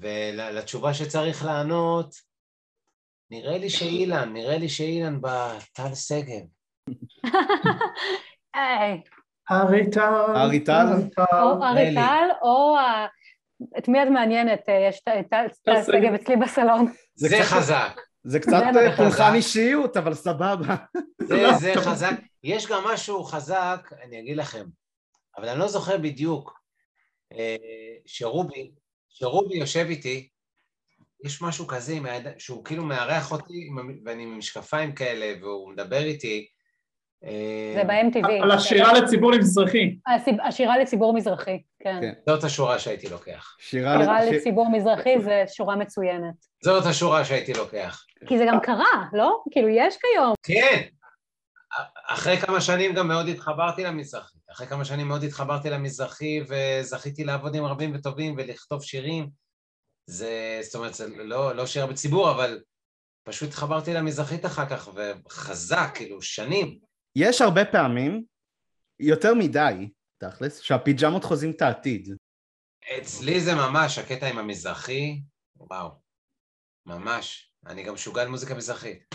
ולתשובה 0.00 0.94
שצריך 0.94 1.44
לענות, 1.44 2.14
נראה 3.30 3.58
לי 3.58 3.70
שאילן, 3.70 4.32
נראה 4.32 4.58
לי 4.58 4.68
שאילן 4.68 5.20
בטל 5.20 5.94
שגב. 5.94 6.46
אריטל. 9.50 10.12
אריטל? 10.36 10.86
או 11.32 11.64
אריטל, 11.64 12.28
או 12.42 12.76
את 13.78 13.88
מי 13.88 14.02
את 14.02 14.08
מעניינת? 14.08 14.60
יש 14.88 15.00
את 15.20 15.26
טל 15.30 15.46
שגב 15.82 16.14
אצלי 16.14 16.36
בסלון. 16.36 16.92
זה 17.14 17.36
חזק. 17.42 18.00
זה 18.24 18.40
קצת 18.40 18.62
פולחן 18.96 19.34
אישיות, 19.34 19.96
אבל 19.96 20.14
סבבה. 20.14 20.76
זה 21.58 21.72
חזק. 21.76 22.14
יש 22.42 22.66
גם 22.66 22.84
משהו 22.84 23.24
חזק, 23.24 23.90
אני 24.02 24.20
אגיד 24.20 24.36
לכם, 24.36 24.64
אבל 25.36 25.48
אני 25.48 25.58
לא 25.58 25.68
זוכר 25.68 25.98
בדיוק, 25.98 26.60
אה, 27.32 27.56
שרובי, 28.06 28.70
שרובי 29.08 29.56
יושב 29.56 29.86
איתי, 29.88 30.28
יש 31.24 31.42
משהו 31.42 31.66
כזה 31.66 31.98
שהוא 32.38 32.64
כאילו 32.64 32.84
מארח 32.84 33.32
אותי 33.32 33.68
ואני 34.04 34.22
עם 34.22 34.38
משקפיים 34.38 34.94
כאלה 34.94 35.44
והוא 35.44 35.72
מדבר 35.72 36.04
איתי. 36.04 36.48
אה, 37.24 37.74
זה 37.74 37.84
ב-MTV. 37.84 38.42
על 38.42 38.50
השירה 38.50 38.92
לציבור 38.92 39.32
מזרחי. 39.38 39.96
השירה 40.44 40.78
לציבור 40.78 41.14
מזרחי, 41.14 41.62
כן. 41.80 41.98
כן. 42.00 42.12
זאת 42.26 42.44
השורה 42.44 42.78
שהייתי 42.78 43.08
לוקח. 43.08 43.56
שירה 43.58 44.24
לציבור 44.24 44.70
מזרחי 44.70 45.20
זה 45.20 45.44
שורה 45.46 45.76
מצוינת. 45.76 46.34
זאת 46.64 46.86
השורה 46.86 47.24
שהייתי 47.24 47.52
לוקח. 47.52 48.04
כי 48.26 48.38
זה 48.38 48.44
גם 48.48 48.60
קרה, 48.60 49.04
לא? 49.12 49.42
כאילו 49.50 49.68
יש 49.68 49.96
כיום. 49.96 50.34
כן. 50.42 50.82
אחרי 52.06 52.36
כמה 52.36 52.60
שנים 52.60 52.94
גם 52.94 53.08
מאוד 53.08 53.28
התחברתי 53.28 53.84
למזרחי. 53.84 54.38
אחרי 54.50 54.66
כמה 54.66 54.84
שנים 54.84 55.08
מאוד 55.08 55.24
התחברתי 55.24 55.70
למזרחי 55.70 56.40
וזכיתי 56.48 57.24
לעבוד 57.24 57.54
עם 57.54 57.64
רבים 57.64 57.94
וטובים 57.94 58.34
ולכתוב 58.38 58.82
שירים. 58.82 59.28
זה, 60.06 60.60
זאת 60.62 60.74
אומרת, 60.74 60.94
זה 60.94 61.06
לא, 61.16 61.54
לא 61.54 61.66
שירה 61.66 61.86
בציבור, 61.86 62.30
אבל 62.30 62.60
פשוט 63.22 63.48
התחברתי 63.48 63.94
למזרחית 63.94 64.46
אחר 64.46 64.66
כך, 64.66 64.88
וחזק, 64.94 65.90
כאילו, 65.94 66.22
שנים. 66.22 66.78
יש 67.20 67.40
הרבה 67.40 67.64
פעמים, 67.64 68.24
יותר 69.00 69.34
מדי, 69.34 69.88
תכלס, 70.18 70.60
שהפיג'מות 70.60 71.24
חוזים 71.24 71.50
את 71.50 71.62
העתיד. 71.62 72.08
אצלי 72.98 73.40
זה 73.40 73.54
ממש, 73.54 73.98
הקטע 73.98 74.26
עם 74.26 74.38
המזרחי, 74.38 75.20
וואו, 75.56 75.90
ממש. 76.86 77.52
אני 77.66 77.82
גם 77.82 77.94
משוגע 77.94 78.22
על 78.22 78.28
מוזיקה 78.28 78.54
מזרחית. 78.54 79.14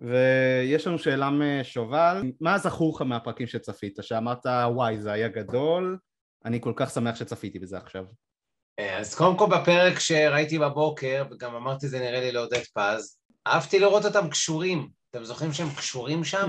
ויש 0.00 0.86
לנו 0.86 0.98
שאלה 0.98 1.30
משובל, 1.30 2.22
מה 2.40 2.58
זכור 2.58 2.94
לך 2.96 3.02
מהפרקים 3.02 3.46
שצפית? 3.46 3.98
שאמרת 4.00 4.46
וואי 4.46 5.00
זה 5.00 5.12
היה 5.12 5.28
גדול, 5.28 5.98
אני 6.44 6.60
כל 6.60 6.72
כך 6.76 6.90
שמח 6.90 7.14
שצפיתי 7.14 7.58
בזה 7.58 7.78
עכשיו. 7.78 8.04
אה, 8.78 8.98
אז 8.98 9.14
קודם 9.14 9.38
כל 9.38 9.46
בפרק 9.50 9.98
שראיתי 9.98 10.58
בבוקר, 10.58 11.24
וגם 11.30 11.54
אמרתי 11.54 11.88
זה 11.88 11.98
נראה 11.98 12.20
לי 12.20 12.32
לעודד 12.32 12.62
פז, 12.74 13.18
אהבתי 13.46 13.78
לראות 13.78 14.04
אותם 14.04 14.30
קשורים. 14.30 15.01
אתם 15.12 15.24
זוכרים 15.24 15.52
שהם 15.52 15.68
קשורים 15.76 16.24
שם? 16.24 16.48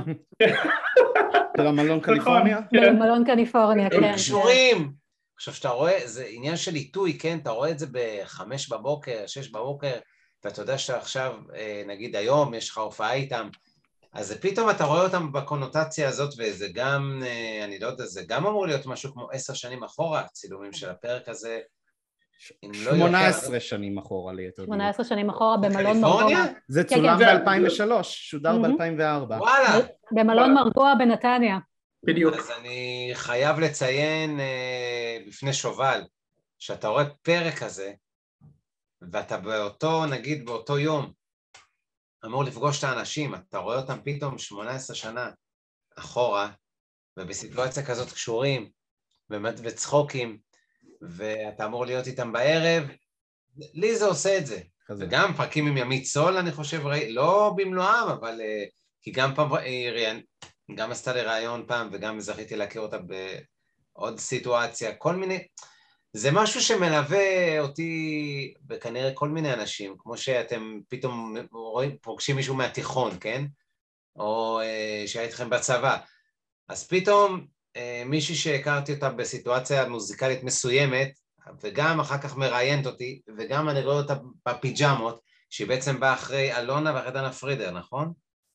של 1.57 1.67
המלון 1.67 1.99
קליפורניה? 1.99 2.59
כן. 2.71 2.99
מלון 2.99 3.25
קליפורניה, 3.25 3.89
כן. 3.89 4.03
הם 4.03 4.15
קשורים! 4.15 4.93
עכשיו, 5.35 5.53
שאתה 5.53 5.69
רואה, 5.69 5.99
זה 6.05 6.25
עניין 6.29 6.57
של 6.57 6.75
עיתוי, 6.75 7.17
כן? 7.19 7.37
אתה 7.41 7.49
רואה 7.49 7.71
את 7.71 7.79
זה 7.79 7.85
בחמש 7.91 8.69
בבוקר, 8.69 9.23
שש 9.27 9.49
בבוקר, 9.49 9.93
ואתה 10.43 10.61
יודע 10.61 10.77
שעכשיו, 10.77 11.33
אה, 11.55 11.83
נגיד 11.87 12.15
היום, 12.15 12.53
יש 12.53 12.69
לך 12.69 12.77
הופעה 12.77 13.13
איתם, 13.13 13.49
אז 14.13 14.37
פתאום 14.41 14.69
אתה 14.69 14.83
רואה 14.83 15.03
אותם 15.03 15.31
בקונוטציה 15.31 16.09
הזאת, 16.09 16.33
וזה 16.37 16.67
גם, 16.73 17.23
אה, 17.25 17.65
אני 17.65 17.79
לא 17.79 17.87
יודע, 17.87 18.05
זה 18.05 18.23
גם 18.27 18.45
אמור 18.45 18.67
להיות 18.67 18.85
משהו 18.85 19.13
כמו 19.13 19.29
עשר 19.31 19.53
שנים 19.53 19.83
אחורה, 19.83 20.23
צילומים 20.33 20.73
של 20.73 20.89
הפרק 20.89 21.29
הזה. 21.29 21.59
אם 22.63 22.71
לא 22.75 22.89
יותר- 22.89 22.97
18 22.97 23.59
שנים 23.59 23.97
אחורה 23.97 24.33
ליתר 24.33 24.61
דיוק. 24.63 24.67
18 24.75 25.05
שנים 25.05 25.29
אחורה 25.29 25.57
במלון? 25.57 26.01
מרגוע. 26.01 26.43
זה 26.67 26.83
כן, 26.83 26.95
צולם 26.95 27.17
כן. 27.19 27.45
ב-2003, 27.45 28.03
שודר 28.03 28.57
מהמם. 28.57 28.77
ב-2004. 28.77 29.33
וואלה! 29.39 29.79
במלון 30.11 30.53
מרגוע 30.53 30.93
בנתניה. 30.99 31.57
בדיוק. 32.05 32.33
אז 32.35 32.51
אני 32.59 33.11
חייב 33.13 33.59
לציין 33.59 34.39
אה, 34.39 35.17
בפני 35.27 35.53
שובל, 35.53 36.01
שאתה 36.59 36.87
רואה 36.87 37.05
פרק 37.21 37.53
כזה, 37.53 37.93
ואתה 39.11 39.37
באותו, 39.37 40.05
נגיד 40.05 40.45
באותו 40.45 40.79
יום, 40.79 41.11
אמור 42.25 42.43
לפגוש 42.43 42.79
את 42.79 42.83
האנשים, 42.83 43.35
אתה 43.35 43.57
רואה 43.57 43.77
אותם 43.77 43.97
פתאום 44.03 44.37
18 44.37 44.95
שנה 44.95 45.29
אחורה, 45.97 46.49
ובסיטואציה 47.17 47.85
כזאת 47.85 48.11
קשורים, 48.11 48.69
באמת 49.29 49.53
וצחוקים, 49.63 50.37
ואתה 51.09 51.65
אמור 51.65 51.85
להיות 51.85 52.07
איתם 52.07 52.31
בערב, 52.31 52.83
לי 53.57 53.95
זה 53.95 54.05
עושה 54.05 54.37
את 54.37 54.45
זה. 54.45 54.59
כזה. 54.85 55.05
וגם 55.05 55.33
פרקים 55.33 55.67
עם 55.67 55.77
ימית 55.77 56.05
סול, 56.05 56.37
אני 56.37 56.51
חושב, 56.51 56.85
ראי, 56.85 57.13
לא 57.13 57.53
במלואם, 57.57 58.09
אבל... 58.09 58.41
אה, 58.41 58.63
כי 59.01 59.11
גם 59.11 59.35
פעם, 59.35 59.53
היא 59.53 59.89
ראיין- 59.89 60.21
גם 60.75 60.91
עשתה 60.91 61.13
לי 61.13 61.21
ראיון 61.21 61.65
פעם, 61.67 61.89
וגם 61.91 62.19
זכיתי 62.19 62.55
להכיר 62.55 62.81
אותה 62.81 62.97
בעוד 62.97 64.19
סיטואציה, 64.19 64.95
כל 64.95 65.15
מיני... 65.15 65.47
זה 66.13 66.31
משהו 66.31 66.61
שמלווה 66.61 67.59
אותי 67.59 68.53
בכנראה 68.61 69.13
כל 69.13 69.29
מיני 69.29 69.53
אנשים, 69.53 69.95
כמו 69.99 70.17
שאתם 70.17 70.79
פתאום 70.89 71.35
רואים, 71.51 71.97
פוגשים 72.01 72.35
מישהו 72.35 72.55
מהתיכון, 72.55 73.11
כן? 73.19 73.45
או 74.15 74.59
אה, 74.61 75.03
שהיה 75.07 75.25
איתכם 75.25 75.49
בצבא. 75.49 75.97
אז 76.67 76.87
פתאום 76.87 77.33
אה, 77.39 77.45
מישהי 78.05 78.35
שהכרתי 78.35 78.93
אותה 78.93 79.09
בסיטואציה 79.09 79.87
מוזיקלית 79.87 80.43
מסוימת, 80.43 81.11
וגם 81.61 81.99
אחר 81.99 82.17
כך 82.17 82.37
מראיינת 82.37 82.85
אותי, 82.85 83.21
וגם 83.37 83.69
אני 83.69 83.81
רואה 83.81 83.95
אותה 83.95 84.13
בפיג'מות, 84.47 85.19
שהיא 85.49 85.67
בעצם 85.67 85.99
באה 85.99 86.13
אחרי 86.13 86.57
אלונה 86.57 86.95
ואחרי 86.95 87.11
דנה 87.11 87.31
פרידר, 87.31 87.71
נכון? 87.71 88.13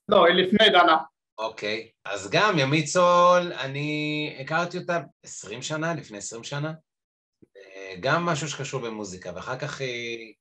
לא, 0.09 0.27
היא 0.27 0.35
לפני 0.35 0.71
דנה. 0.71 0.97
אוקיי, 1.39 1.91
אז 2.05 2.31
גם 2.31 2.59
ימית 2.59 2.87
סול, 2.87 3.53
אני 3.53 4.37
הכרתי 4.41 4.79
אותה 4.79 5.01
עשרים 5.23 5.63
שנה, 5.63 5.95
לפני 5.95 6.19
עשרים 6.19 6.45
שנה, 6.45 6.73
אה, 7.57 7.95
גם 8.01 8.27
משהו 8.27 8.49
שקשור 8.49 8.81
במוזיקה, 8.81 9.33
ואחר 9.35 9.59
כך 9.59 9.81
היא... 9.81 10.35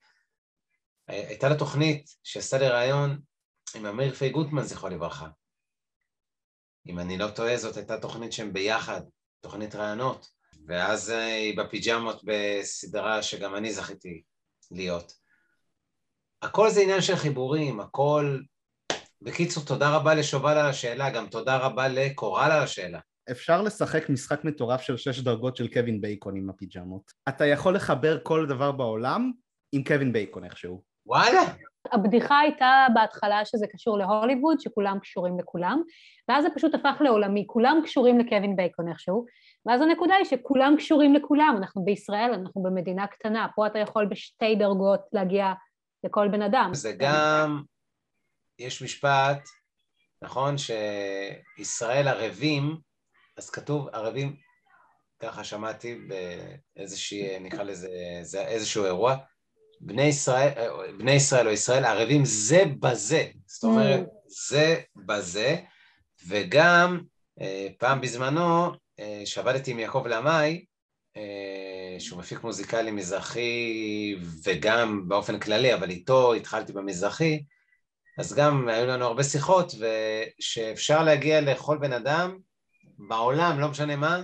אה, 1.09 1.27
הייתה 1.27 1.49
לה 1.49 1.55
תוכנית 1.55 2.05
שעשתה 2.23 2.57
לי 2.57 2.69
ראיון 2.69 3.19
עם 3.75 3.85
אמיר 3.85 4.13
פי 4.13 4.29
גוטמן, 4.29 4.63
זכרו 4.63 4.89
לברכה. 4.89 5.27
אם 6.89 6.99
אני 6.99 7.17
לא 7.17 7.27
טועה, 7.27 7.57
זאת 7.57 7.77
הייתה 7.77 7.97
תוכנית 7.97 8.33
שהם 8.33 8.53
ביחד, 8.53 9.01
תוכנית 9.41 9.75
ראיונות, 9.75 10.27
ואז 10.67 11.09
אה, 11.09 11.25
היא 11.25 11.57
בפיג'מות 11.57 12.21
בסדרה 12.25 13.23
שגם 13.23 13.55
אני 13.55 13.73
זכיתי 13.73 14.21
להיות. 14.71 15.13
הכל 16.41 16.69
זה 16.69 16.81
עניין 16.81 17.01
של 17.01 17.15
חיבורים, 17.15 17.79
הכל... 17.79 18.39
בקיצור, 19.21 19.63
תודה 19.65 19.95
רבה 19.95 20.15
לשובל 20.15 20.57
על 20.57 20.65
השאלה, 20.65 21.09
גם 21.09 21.27
תודה 21.27 21.57
רבה 21.57 21.87
לקורל 21.87 22.51
על 22.51 22.63
השאלה. 22.63 22.99
אפשר 23.31 23.61
לשחק 23.61 24.09
משחק 24.09 24.43
מטורף 24.43 24.81
של 24.81 24.97
שש 24.97 25.19
דרגות 25.19 25.55
של 25.55 25.67
קווין 25.67 26.01
בייקון 26.01 26.37
עם 26.37 26.49
הפיג'מות. 26.49 27.11
אתה 27.29 27.45
יכול 27.45 27.75
לחבר 27.75 28.19
כל 28.23 28.45
דבר 28.49 28.71
בעולם 28.71 29.31
עם 29.71 29.83
קווין 29.83 30.13
בייקון 30.13 30.43
איכשהו. 30.43 30.83
וואלה, 31.05 31.41
הבדיחה 31.91 32.39
הייתה 32.39 32.87
בהתחלה 32.93 33.45
שזה 33.45 33.67
קשור 33.67 33.97
להוליווד, 33.97 34.59
שכולם 34.59 34.99
קשורים 34.99 35.39
לכולם, 35.39 35.81
ואז 36.29 36.43
זה 36.43 36.49
פשוט 36.55 36.75
הפך 36.75 36.97
לעולמי, 37.01 37.43
כולם 37.47 37.81
קשורים 37.83 38.19
לקווין 38.19 38.55
בייקון 38.55 38.89
איכשהו, 38.89 39.25
ואז 39.65 39.81
הנקודה 39.81 40.15
היא 40.15 40.25
שכולם 40.25 40.75
קשורים 40.77 41.13
לכולם, 41.13 41.55
אנחנו 41.57 41.85
בישראל, 41.85 42.33
אנחנו 42.33 42.63
במדינה 42.63 43.07
קטנה, 43.07 43.47
פה 43.55 43.67
אתה 43.67 43.79
יכול 43.79 44.05
בשתי 44.05 44.55
דרגות 44.55 45.01
להגיע 45.13 45.53
לכל 46.03 46.27
בן 46.27 46.41
אדם. 46.41 46.69
זה 46.73 46.93
גם, 46.99 47.63
יש 48.59 48.81
משפט, 48.81 49.47
נכון, 50.21 50.55
שישראל 50.57 52.07
ערבים, 52.07 52.77
אז 53.37 53.49
כתוב 53.49 53.87
ערבים, 53.93 54.35
ככה 55.19 55.43
שמעתי 55.43 55.99
באיזושהי, 56.75 57.39
נקרא 57.39 57.63
לזה, 57.63 57.89
זה 58.21 58.41
איזשהו 58.41 58.85
אירוע, 58.85 59.15
בני 59.79 60.03
ישראל, 60.03 60.51
בני 60.97 61.11
ישראל 61.11 61.47
או 61.47 61.51
ישראל 61.51 61.85
ערבים 61.85 62.25
זה 62.25 62.63
בזה, 62.79 63.27
זאת 63.45 63.63
אומרת, 63.63 64.05
זה 64.49 64.79
בזה, 64.95 65.57
וגם 66.27 67.01
אה, 67.41 67.67
פעם 67.77 68.01
בזמנו, 68.01 68.71
אה, 68.99 69.21
שעבדתי 69.25 69.71
עם 69.71 69.79
יעקב 69.79 70.07
למאי, 70.07 70.65
אה, 71.17 71.99
שהוא 71.99 72.19
מפיק 72.19 72.43
מוזיקלי 72.43 72.91
מזרחי 72.91 74.15
וגם 74.43 75.07
באופן 75.07 75.39
כללי, 75.39 75.73
אבל 75.73 75.89
איתו 75.89 76.33
התחלתי 76.33 76.73
במזרחי, 76.73 77.43
אז 78.17 78.33
גם 78.33 78.69
היו 78.69 78.85
לנו 78.85 79.05
הרבה 79.05 79.23
שיחות, 79.23 79.71
ושאפשר 79.79 81.03
להגיע 81.03 81.41
לכל 81.41 81.77
בן 81.77 81.93
אדם 81.93 82.37
בעולם, 82.97 83.59
לא 83.59 83.67
משנה 83.67 83.95
מה, 83.95 84.21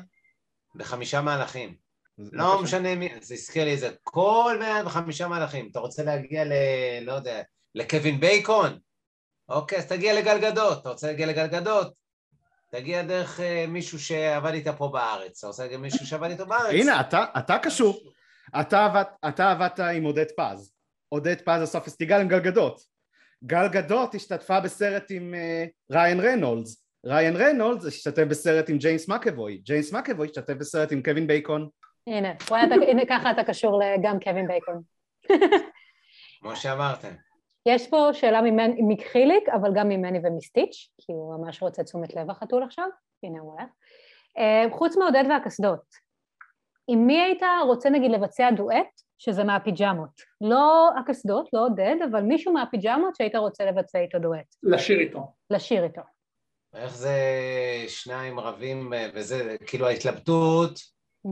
בחמישה 0.75 1.21
מהלכים. 1.21 1.82
לא 2.17 2.61
משנה 2.61 2.95
מי, 2.95 3.09
זה 3.21 3.33
הזכיר 3.33 3.63
לי 3.63 3.71
איזה, 3.71 3.89
כל 4.03 4.57
מאה 4.59 4.85
וחמישה 4.85 5.27
מהלכים. 5.27 5.67
אתה 5.71 5.79
רוצה 5.79 6.03
להגיע 6.03 6.45
ל... 6.45 6.51
לא 7.01 7.11
יודע, 7.11 7.41
לקווין 7.75 8.19
בייקון? 8.19 8.79
אוקיי, 9.49 9.77
אז 9.77 9.85
תגיע 9.85 10.19
לגל 10.19 10.37
גדות. 10.41 10.81
אתה 10.81 10.89
רוצה 10.89 11.07
להגיע 11.07 11.27
לגל 11.27 11.47
גדות? 11.47 11.93
תגיע 12.71 13.03
דרך 13.03 13.39
אה, 13.39 13.65
מישהו 13.67 13.99
שעבד 13.99 14.53
איתה 14.53 14.73
פה 14.73 14.89
בארץ. 14.93 15.37
אתה 15.37 15.47
רוצה 15.47 15.63
להגיע 15.63 15.77
מישהו 15.77 16.05
שעבד 16.05 16.29
איתו 16.29 16.45
בארץ? 16.45 16.73
הנה, 16.73 17.01
אתה, 17.01 17.25
אתה 17.37 17.57
קשור. 17.63 17.99
אתה, 18.59 18.85
עבד, 18.85 19.03
אתה 19.27 19.51
עבדת 19.51 19.79
עם 19.79 20.03
עודד 20.03 20.25
פז. 20.37 20.73
עודד 21.09 21.41
פז 21.41 21.61
עשה 21.61 21.79
פסטיגל 21.79 22.21
עם 22.21 22.27
גל 22.27 22.39
גדות. 22.39 22.81
גל 23.43 23.67
גדות 23.67 24.15
השתתפה 24.15 24.59
בסרט 24.59 25.03
עם 25.09 25.33
אה, 25.33 25.95
ריין 25.95 26.19
רנולדס. 26.19 26.85
ריין 27.05 27.35
רנולדס 27.35 27.85
השתתף 27.85 28.23
בסרט 28.23 28.69
עם 28.69 28.77
ג'יימס 28.77 29.07
מקאבוי. 29.07 29.57
ג'יימס 29.57 29.93
מקאבוי 29.93 30.27
השתתף 30.27 30.53
בסרט 30.53 30.91
עם 30.91 31.03
קווין 31.03 31.27
בייקון. 31.27 31.69
הנה, 32.07 32.33
רואה, 32.49 32.63
אתה, 32.63 32.75
הנה 32.75 33.01
ככה 33.09 33.31
אתה 33.31 33.43
קשור 33.43 33.81
גם 34.03 34.19
קווין 34.19 34.47
בייקון. 34.47 34.81
כמו 36.39 36.55
שאמרתם. 36.55 37.11
יש 37.65 37.89
פה 37.89 38.09
שאלה 38.13 38.41
ממני, 38.41 38.81
מחיליק, 38.81 39.49
אבל 39.49 39.69
גם 39.75 39.89
ממני 39.89 40.19
ומסטיץ', 40.23 40.89
כי 40.97 41.11
הוא 41.11 41.37
ממש 41.37 41.61
רוצה 41.61 41.83
תשומת 41.83 42.15
לב 42.15 42.29
החתול 42.29 42.63
עכשיו, 42.63 42.87
הנה 43.23 43.39
הוא 43.39 43.51
הולך. 43.51 43.69
Uh, 44.37 44.77
חוץ 44.77 44.97
מעודד 44.97 45.23
והקסדות, 45.29 46.03
עם 46.87 47.07
מי 47.07 47.21
היית 47.21 47.41
רוצה 47.65 47.89
נגיד 47.89 48.11
לבצע 48.11 48.51
דואט 48.51 49.01
שזה 49.17 49.43
מהפיג'מות? 49.43 50.21
לא 50.41 50.89
הקסדות, 50.99 51.49
לא 51.53 51.65
עודד, 51.65 51.95
אבל 52.11 52.21
מישהו 52.21 52.53
מהפיג'מות 52.53 53.15
שהיית 53.15 53.35
רוצה 53.35 53.65
לבצע 53.65 53.99
איתו 53.99 54.19
דואט. 54.19 54.55
לשיר 54.63 54.99
איתו. 54.99 55.33
לשיר 55.49 55.83
איתו. 55.83 56.01
איך 56.73 56.95
זה 56.95 57.17
שניים 57.87 58.39
רבים 58.39 58.93
אה, 58.93 59.09
וזה, 59.13 59.55
כאילו 59.67 59.87
ההתלבטות, 59.87 60.79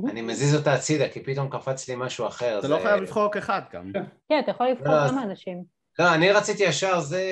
אני 0.10 0.22
מזיז 0.22 0.56
אותה 0.56 0.74
הצידה, 0.74 1.10
כי 1.10 1.20
פתאום 1.20 1.50
קפץ 1.50 1.90
לי 1.90 1.96
משהו 1.98 2.28
אחר. 2.28 2.60
אתה 2.60 2.68
זה- 2.68 2.74
לא 2.74 2.80
חייב 2.84 3.02
לבחור 3.02 3.26
רק 3.26 3.38
אחד 3.38 3.62
גם. 3.74 3.92
כן, 4.30 4.40
אתה 4.40 4.52
יכול 4.52 4.68
לבחור 4.68 4.88
לא, 4.96 5.08
כמה 5.10 5.24
אנשים. 5.24 5.64
לא, 6.00 6.14
אני 6.14 6.32
רציתי 6.32 6.64
ישר, 6.64 7.00
זה 7.00 7.24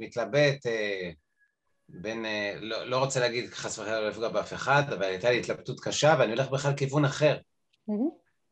מתלבט 0.00 0.66
אה, 0.66 1.10
בין, 1.88 2.24
אה, 2.26 2.54
לא, 2.60 2.84
לא 2.86 2.98
רוצה 2.98 3.20
להגיד 3.20 3.50
חס 3.50 3.78
וחלילה 3.78 4.00
לא 4.00 4.08
לפגוע 4.08 4.28
באף 4.28 4.52
אחד, 4.52 4.82
אבל 4.88 5.02
הייתה 5.02 5.30
לי 5.30 5.38
התלבטות 5.40 5.80
קשה, 5.80 6.14
ואני 6.18 6.32
הולך 6.32 6.50
בכלל 6.50 6.72
כיוון 6.76 7.04
אחר. 7.04 7.36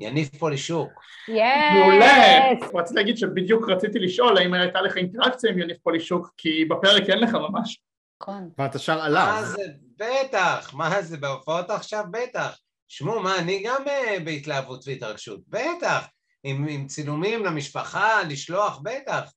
יניב 0.01 0.29
פולישוק. 0.39 0.91
מעולה! 1.29 2.39
יס! 2.53 2.70
רציתי 2.74 2.95
להגיד 3.01 3.16
שבדיוק 3.18 3.68
רציתי 3.68 3.99
לשאול 3.99 4.39
האם 4.39 4.55
הייתה 4.55 4.81
לך 4.81 4.97
אינטראקציה 4.97 5.51
עם 5.51 5.59
יניב 5.59 5.76
פולישוק, 5.83 6.31
כי 6.37 6.64
בפרק 6.64 7.11
אין 7.11 7.18
לך 7.18 7.35
ממש. 7.35 7.81
נכון. 8.22 8.51
ואתה 8.59 8.79
שר 8.79 9.01
עליו. 9.03 9.26
מה 9.35 9.43
זה, 9.45 9.62
בטח, 9.97 10.74
מה 10.74 11.03
זה, 11.03 11.16
בהופעות 11.16 11.70
עכשיו, 11.70 12.05
בטח. 12.11 12.59
שמעו, 12.95 13.22
מה, 13.22 13.38
אני 13.38 13.62
גם 13.66 13.82
אה, 13.88 14.16
בהתלהבות 14.24 14.84
והתרגשות, 14.86 15.40
בטח. 15.49 16.07
עם, 16.45 16.66
עם 16.68 16.86
צילומים 16.86 17.45
למשפחה, 17.45 18.22
לשלוח, 18.22 18.80
בטח. 18.82 19.32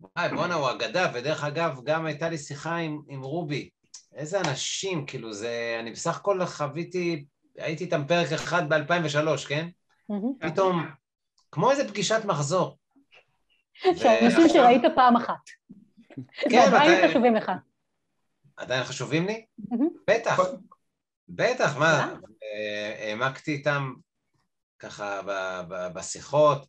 וואי, 0.00 0.28
בואנה, 0.28 0.54
הוא 0.54 0.70
אגדה, 0.70 1.10
ודרך 1.14 1.44
אגב, 1.44 1.80
גם 1.84 2.06
הייתה 2.06 2.28
לי 2.28 2.38
שיחה 2.38 2.76
עם, 2.76 3.00
עם 3.08 3.22
רובי. 3.22 3.70
איזה 4.14 4.40
אנשים, 4.40 5.06
כאילו, 5.06 5.32
זה... 5.32 5.76
אני 5.80 5.90
בסך 5.90 6.16
הכל 6.16 6.46
חוויתי, 6.46 7.24
הייתי 7.58 7.84
איתם 7.84 8.06
פרק 8.08 8.32
אחד 8.32 8.68
ב-2003, 8.68 9.48
כן? 9.48 9.68
פתאום, 10.40 10.86
כמו 11.52 11.70
איזה 11.70 11.88
פגישת 11.88 12.24
מחזור. 12.24 12.78
שהנושאים 13.74 14.48
שראית 14.48 14.82
פעם 14.94 15.16
אחת. 15.16 15.44
כן, 16.50 16.68
ועדיין 16.72 17.08
חשובים 17.08 17.34
לך. 17.34 17.52
עדיין 18.56 18.84
חשובים 18.84 19.26
לי? 19.26 19.46
בטח, 20.06 20.40
בטח, 21.34 21.76
מה, 21.78 22.14
אה, 22.42 22.94
העמקתי 23.08 23.52
איתם 23.52 23.92
ככה 24.78 25.20
ב- 25.26 25.60
ב- 25.68 25.88
בשיחות, 25.94 26.66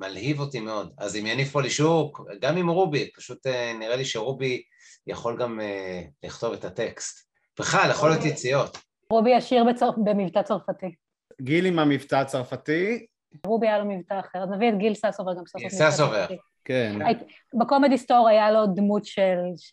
מלהיב 0.00 0.40
אותי 0.40 0.60
מאוד. 0.60 0.94
אז 0.98 1.16
עם 1.16 1.26
יניב 1.26 1.48
פולישוק, 1.48 2.20
גם 2.40 2.56
עם 2.56 2.68
רובי, 2.68 3.10
פשוט 3.16 3.46
אה, 3.46 3.72
נראה 3.78 3.96
לי 3.96 4.04
שרובי 4.04 4.62
יכול 5.06 5.36
גם 5.40 5.60
אה, 5.60 6.02
לכתוב 6.22 6.52
את 6.52 6.64
הטקסט. 6.64 7.28
בכלל, 7.58 7.90
יכול 7.90 8.10
להיות 8.10 8.24
יציאות. 8.24 8.78
רובי 9.10 9.34
עשיר 9.34 9.64
בצור- 9.64 10.04
במבטא 10.04 10.42
צרפתי. 10.42 10.94
גיל 11.42 11.66
עם 11.66 11.78
המבטא 11.78 12.14
הצרפתי, 12.16 13.06
רובי 13.46 13.66
היה 13.68 13.78
לו 13.78 13.84
מבטא 13.84 14.20
אחר, 14.20 14.38
אז 14.42 14.48
נביא 14.56 14.68
את 14.68 14.78
גיל 14.78 14.94
ססובר 14.94 15.32
גם 15.34 15.42
גיל 15.58 15.68
ססובר. 15.68 15.90
ססובר. 15.90 16.26
כן, 16.64 16.98
בקומדי 17.60 17.98
סטור 17.98 18.28
היה 18.28 18.50
לו 18.50 18.66
דמות 18.66 19.04
של... 19.04 19.36
ש... 19.56 19.70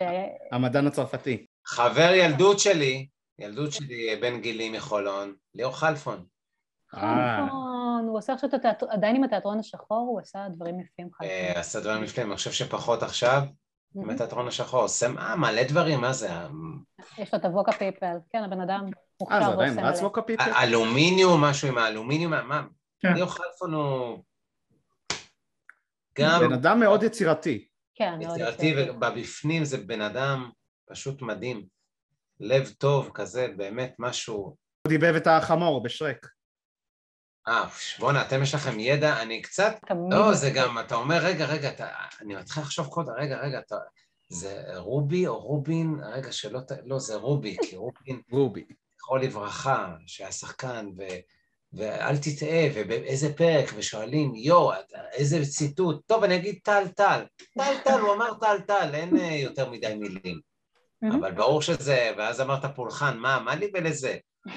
המדען 0.52 0.88
הצרפתי. 0.88 1.46
חבר 1.68 2.12
ילדות 2.14 2.60
שלי, 2.60 3.08
ילדות 3.40 3.72
שלי, 3.72 4.16
בן 4.22 4.42
גילי 4.42 4.70
מחולון, 4.70 5.34
ליאור 5.56 5.78
חלפון. 5.78 6.26
אה, 6.96 7.46
נכון, 7.46 8.06
הוא 8.08 8.18
עושה 8.18 8.34
עכשיו 8.34 8.50
את 8.50 8.54
התיאטרון, 8.54 8.92
עדיין 8.92 9.16
עם 9.16 9.24
התיאטרון 9.24 9.60
השחור, 9.60 10.08
הוא 10.12 10.20
עשה 10.20 10.40
דברים 10.50 10.80
יפים. 10.80 11.10
אה, 11.24 11.28
חלק. 11.52 11.58
עשה 11.58 11.80
דברים 11.80 12.04
נפלאים, 12.04 12.30
אני 12.30 12.38
חושב 12.38 12.52
שפחות 12.52 13.04
עכשיו, 13.04 13.42
עם 13.96 14.10
התיאטרון 14.10 14.48
השחור, 14.48 14.82
עושה 14.82 15.08
אה, 15.18 15.36
מלא 15.36 15.64
דברים, 15.64 16.02
מה 16.02 16.14
זה? 16.14 16.30
יש 17.18 17.34
לו 17.34 17.40
את 17.40 17.46
הווקה 17.46 17.72
פיפל, 17.72 18.16
כן, 18.30 18.44
הבן 18.44 18.62
אדם 18.62 18.86
אה, 18.86 18.92
מוכשר 19.22 19.40
זה 19.40 19.46
עדיין 19.46 19.70
ועושה 19.70 19.90
רץ 19.90 19.96
מלא. 19.98 20.04
לו 20.04 20.14
כפיפל? 20.14 20.52
אלומיניום, 20.64 21.44
משהו 21.44 21.68
עם 21.68 21.78
האלומיניום, 21.78 22.32
מה? 22.32 22.64
כן. 23.00 23.14
ליאור 23.14 23.30
חלפון 23.30 23.74
הוא 23.74 24.24
גם 26.18 26.40
בן 26.40 26.54
אדם 26.54 26.80
מאוד 26.80 27.04
יצירתי. 27.04 27.68
כן, 27.96 28.20
מאוד 28.20 28.38
יצירתי, 28.38 28.66
יצירתי. 28.68 28.92
ובפנים 28.92 29.64
זה 29.64 29.78
בן 29.78 30.02
אדם 30.02 30.50
פשוט 30.90 31.22
מדהים. 31.22 31.66
לב 32.42 32.70
טוב 32.78 33.12
כזה, 33.14 33.48
באמת 33.58 33.96
משהו... 34.00 34.36
הוא 34.36 34.90
דיבב 34.90 35.16
את 35.16 35.28
החמור 35.28 35.84
בשרק. 35.84 36.28
אה, 37.48 37.68
בואנה, 38.00 38.22
אתם 38.22 38.44
יש 38.44 38.56
לכם 38.56 38.80
ידע, 38.80 39.22
אני 39.22 39.42
קצת... 39.42 39.76
תמיד 39.88 40.14
לא. 40.14 40.34
זה 40.34 40.50
גם, 40.50 40.80
אתה 40.80 40.96
אומר, 40.96 41.18
רגע, 41.18 41.46
רגע, 41.46 41.70
אתה, 41.70 41.88
אני 42.22 42.36
מתחיל 42.36 42.64
לחשוב 42.64 42.88
קודם, 42.88 43.14
רגע, 43.18 43.38
רגע, 43.38 43.60
אתה, 43.60 43.76
זה 44.30 44.64
רובי 44.78 45.28
או 45.28 45.40
רובין? 45.40 45.96
רגע, 46.14 46.32
שלא, 46.32 46.60
ת- 46.60 46.72
לא, 46.86 47.00
זה 47.00 47.16
רובי, 47.16 47.58
כי 47.70 47.76
רובין, 47.76 48.22
רובי. 48.32 48.66
זכרו 48.98 49.18
לברכה, 49.18 49.96
שהיה 50.08 50.32
שחקן, 50.32 50.90
ו, 50.98 51.02
ואל 51.74 52.18
תטעה, 52.18 52.68
ובאיזה 52.76 53.34
פרק, 53.34 53.70
ושואלים, 53.76 54.36
יו, 54.36 54.74
אתה- 54.74 55.10
איזה 55.12 55.46
ציטוט, 55.46 56.08
טוב, 56.08 56.24
אני 56.24 56.36
אגיד 56.36 56.60
טל 56.64 56.88
טל, 56.96 57.24
טל 57.58 57.74
טל, 57.84 58.00
הוא 58.00 58.14
אמר 58.14 58.34
טל 58.42 58.60
טל, 58.68 58.90
אין 58.94 59.18
אה, 59.18 59.36
יותר 59.36 59.70
מדי 59.70 59.96
מילים. 59.96 60.51
אבל 61.10 61.32
ברור 61.32 61.62
שזה, 61.62 62.12
ואז 62.18 62.42
אמרת 62.42 62.66
פולחן, 62.76 63.18
מה, 63.18 63.40
מה 63.40 63.56
לי 63.56 63.72
ולזה? 63.74 64.16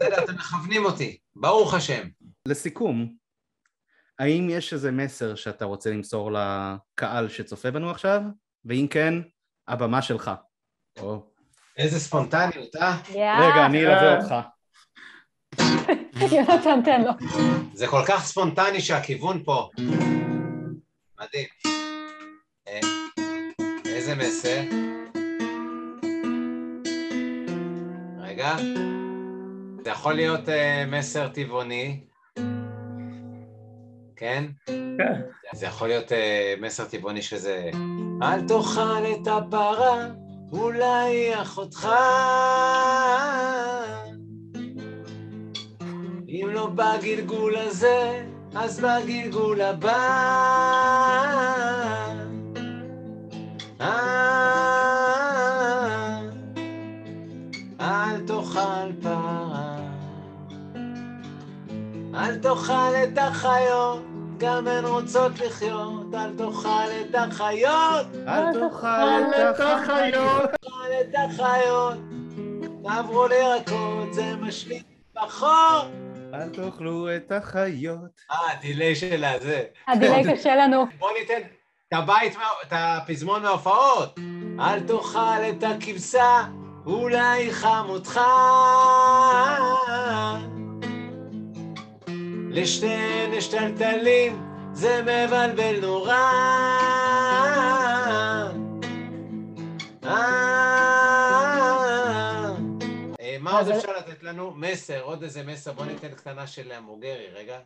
בסדר, 0.00 0.24
אתם 0.24 0.34
מכוונים 0.34 0.84
אותי, 0.84 1.18
ברוך 1.36 1.74
השם. 1.74 2.08
לסיכום, 2.46 3.12
האם 4.18 4.46
יש 4.50 4.72
איזה 4.72 4.90
מסר 4.90 5.34
שאתה 5.34 5.64
רוצה 5.64 5.90
למסור 5.90 6.30
לקהל 6.32 7.28
שצופה 7.28 7.70
בנו 7.70 7.90
עכשיו? 7.90 8.20
ואם 8.64 8.86
כן, 8.90 9.14
הבמה 9.68 10.02
שלך. 10.02 10.30
איזה 11.76 12.00
ספונטניות, 12.00 12.76
אה? 12.76 12.96
רגע, 13.14 13.66
אני 13.66 13.86
אלווה 13.86 14.18
אותך. 14.18 14.34
יונתן, 16.32 16.80
תן 16.84 17.02
לו. 17.04 17.10
זה 17.74 17.86
כל 17.86 18.02
כך 18.08 18.24
ספונטני 18.24 18.80
שהכיוון 18.80 19.44
פה. 19.44 19.68
מדהים. 21.20 21.48
אה, 22.68 22.80
איזה 23.84 24.14
מסר? 24.14 24.87
רגע. 28.38 28.56
זה 29.84 29.90
יכול 29.90 30.12
להיות 30.12 30.48
אה, 30.48 30.84
מסר 30.86 31.28
טבעוני, 31.28 32.00
כן? 34.16 34.44
כן. 34.66 35.20
זה 35.52 35.66
יכול 35.66 35.88
להיות 35.88 36.12
אה, 36.12 36.54
מסר 36.60 36.84
טבעוני 36.84 37.22
שזה 37.22 37.70
אל 38.22 38.40
תאכל 38.48 39.04
את 39.12 39.26
הפרה, 39.26 40.06
אולי 40.52 41.42
אחותך. 41.42 41.88
אם 46.28 46.48
לא 46.52 46.66
בגלגול 46.66 47.56
הזה, 47.56 48.24
אז 48.54 48.80
בגלגול 48.80 49.60
הבא. 49.60 49.98
אה, 53.80 54.67
תאכל 58.58 58.92
פרה, 59.02 59.76
אל 62.14 62.38
תאכל 62.38 62.72
את 63.04 63.18
החיות, 63.18 64.02
גם 64.38 64.66
הן 64.68 64.84
רוצות 64.84 65.32
לחיות, 65.40 66.14
אל 66.14 66.30
תאכל 66.38 66.68
את 67.00 67.14
החיות, 67.14 68.06
אל 68.28 68.52
תאכל 68.52 69.20
את 69.38 69.60
החיות. 69.60 70.50
תאכל 70.50 70.92
את 71.00 71.14
החיות, 71.30 71.96
תעברו 72.84 73.26
לירקות, 73.28 74.14
זה 74.14 74.36
משלים 74.40 74.82
פחות. 75.14 75.86
אל 76.34 76.48
תאכלו 76.48 77.16
את 77.16 77.32
החיות. 77.32 78.10
אה, 78.30 78.36
הדיליי 78.52 78.94
של 78.94 79.24
הזה. 79.24 79.62
הדיליי 79.88 80.32
קשה 80.34 80.56
לנו. 80.56 80.84
בוא 80.98 81.08
ניתן 81.20 81.40
את 81.88 81.92
הבית, 81.92 82.36
מה- 82.36 82.42
את 82.66 82.72
הפזמון 82.76 83.42
מההופעות. 83.42 84.18
אל 84.60 84.80
תאכל 84.80 85.18
את 85.48 85.62
הכבשה, 85.62 86.44
אולי 86.88 87.52
חמותך. 87.52 88.20
לשתיהן 92.50 93.32
יש 93.32 93.48
טלטלים, 93.48 94.42
זה 94.72 95.02
מבלבל 95.02 95.80
נורא. 95.80 96.12
אה, 100.04 100.10
אה, 103.20 103.36
מה 103.40 103.58
עוד 103.58 103.68
אפשר 103.68 103.92
לתת 103.98 104.22
לנו? 104.22 104.52
מסר, 104.56 105.02
עוד 105.02 105.22
איזה 105.22 105.42
מסר, 105.42 105.72
בוא 105.72 105.84
ניתן 105.84 106.08
קטנה 106.08 106.46
של 106.46 106.72
המבורגרי, 106.72 107.26
רגע. 107.34 107.58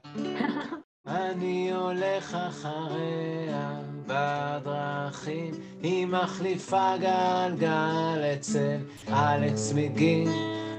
אני 1.06 1.70
הולך 1.74 2.36
אחריה 2.48 3.70
בדרכים, 4.06 5.50
היא 5.82 6.06
מחליפה 6.06 6.92
גלגל 6.96 8.20
אצל 8.34 8.76
אלכס 9.08 9.72
מגין, 9.74 10.28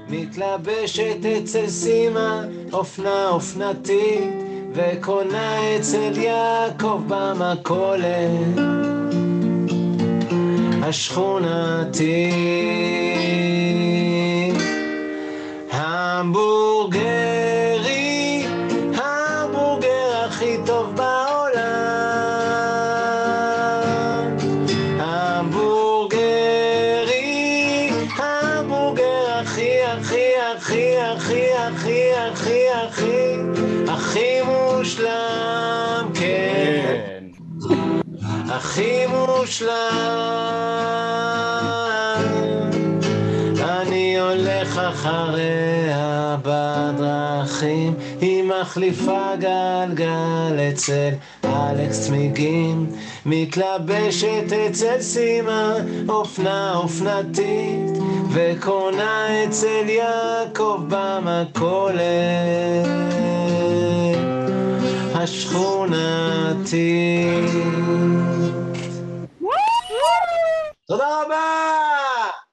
מתלבשת 0.08 1.16
אצל 1.38 1.68
סימה, 1.68 2.44
אופנה 2.72 3.28
אופנתית, 3.28 4.34
וקונה 4.74 5.76
אצל 5.76 6.12
יעקב 6.18 7.00
במכולת 7.08 8.58
השכונתית. 10.82 12.34
המבורגרי, 15.70 17.33
הכי 33.94 34.42
מושלם, 34.42 36.10
כן. 36.14 37.24
הכי 38.48 39.06
מושלם. 39.06 39.70
אני 43.60 44.20
הולך 44.20 44.78
אחריה 44.78 46.36
בדרכים, 46.42 47.94
היא 48.20 48.44
מחליפה 48.44 49.32
גלגל 49.40 50.60
אצל 50.72 51.10
אלכס 51.54 52.06
צמיגים, 52.06 52.86
מתלבשת 53.26 54.52
אצל 54.52 55.00
סימה, 55.00 55.74
אופנה 56.08 56.76
אופנתית, 56.76 57.90
וקונה 58.34 59.44
אצל 59.44 59.88
יעקב 59.88 60.80
במכולת 60.88 62.04
השכונתית. 65.14 66.84
תודה 70.86 71.22
רבה! 71.22 71.44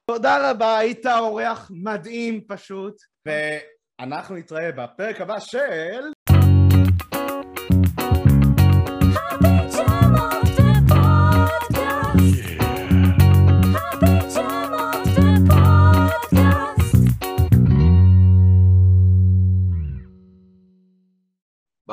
תודה 0.06 0.50
רבה, 0.50 0.78
היית 0.78 1.06
אורח 1.06 1.70
מדהים 1.74 2.40
פשוט, 2.48 2.94
ואנחנו 3.26 4.36
נתראה 4.36 4.72
בפרק 4.72 5.20
הבא 5.20 5.40
של... 5.40 6.31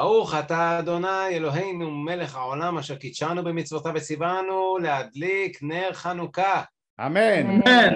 ברוך 0.10 0.34
אתה 0.34 0.80
אדוני 0.80 1.28
אלוהינו 1.30 1.92
מלך 1.92 2.36
העולם 2.36 2.78
אשר 2.78 2.96
קידשנו 2.96 3.44
במצוותיו 3.44 3.92
וציוונו 3.96 4.78
להדליק 4.82 5.60
נר 5.62 5.94
חנוכה. 5.94 6.62
אמן. 7.06 7.50
אמן. 7.50 7.96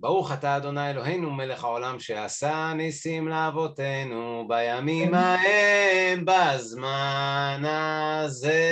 ברוך 0.00 0.32
אתה 0.32 0.56
אדוני 0.56 0.90
אלוהינו 0.90 1.30
מלך 1.30 1.64
העולם 1.64 2.00
שעשה 2.00 2.72
ניסים 2.74 3.28
לאבותינו 3.28 4.44
בימים 4.48 5.14
ההם 5.14 6.24
בזמן 6.24 7.62
הזה. 7.64 8.66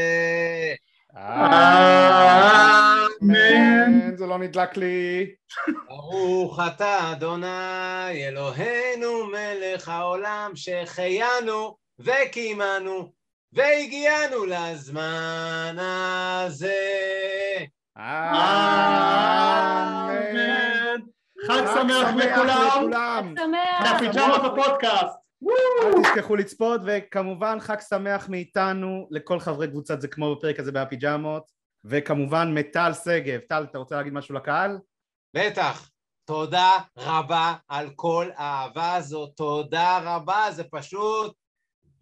אמן. 3.20 4.16
זה 4.16 4.26
לא 4.26 4.38
נדלק 4.38 4.76
לי. 4.76 5.26
ברוך 5.88 6.60
אתה 6.66 7.12
אדוני 7.12 8.28
אלוהינו 8.28 9.26
מלך 9.26 9.88
העולם 9.88 10.50
שהחיינו 10.54 11.85
וקיימנו 11.98 13.12
והגיענו 13.52 14.44
לזמן 14.46 15.76
הזה. 15.78 16.76
אמן. 17.96 18.56
חג 21.46 21.64
שמח 21.74 22.08
לכולם. 22.16 23.34
שמח. 23.38 23.82
מהפיג'מות 23.82 24.44
הפודקאסט. 24.44 25.16
אל 25.82 26.02
תשכחו 26.02 26.36
לצפות, 26.36 26.80
וכמובן 26.84 27.60
חג 27.60 27.80
שמח 27.88 28.28
מאיתנו 28.28 29.08
לכל 29.10 29.40
חברי 29.40 29.68
קבוצת 29.68 30.00
זה 30.00 30.08
כמו 30.08 30.36
בפרק 30.36 30.60
הזה 30.60 30.72
בהפיג'מות, 30.72 31.50
וכמובן 31.84 32.54
מטל 32.54 32.92
שגב. 33.04 33.40
טל, 33.48 33.66
אתה 33.70 33.78
רוצה 33.78 33.96
להגיד 33.96 34.12
משהו 34.12 34.34
לקהל? 34.34 34.78
בטח. 35.36 35.90
תודה 36.24 36.70
רבה 36.98 37.54
על 37.68 37.90
כל 37.96 38.28
האהבה 38.36 38.94
הזאת, 38.94 39.30
תודה 39.36 39.98
רבה, 40.02 40.46
זה 40.50 40.64
פשוט 40.70 41.36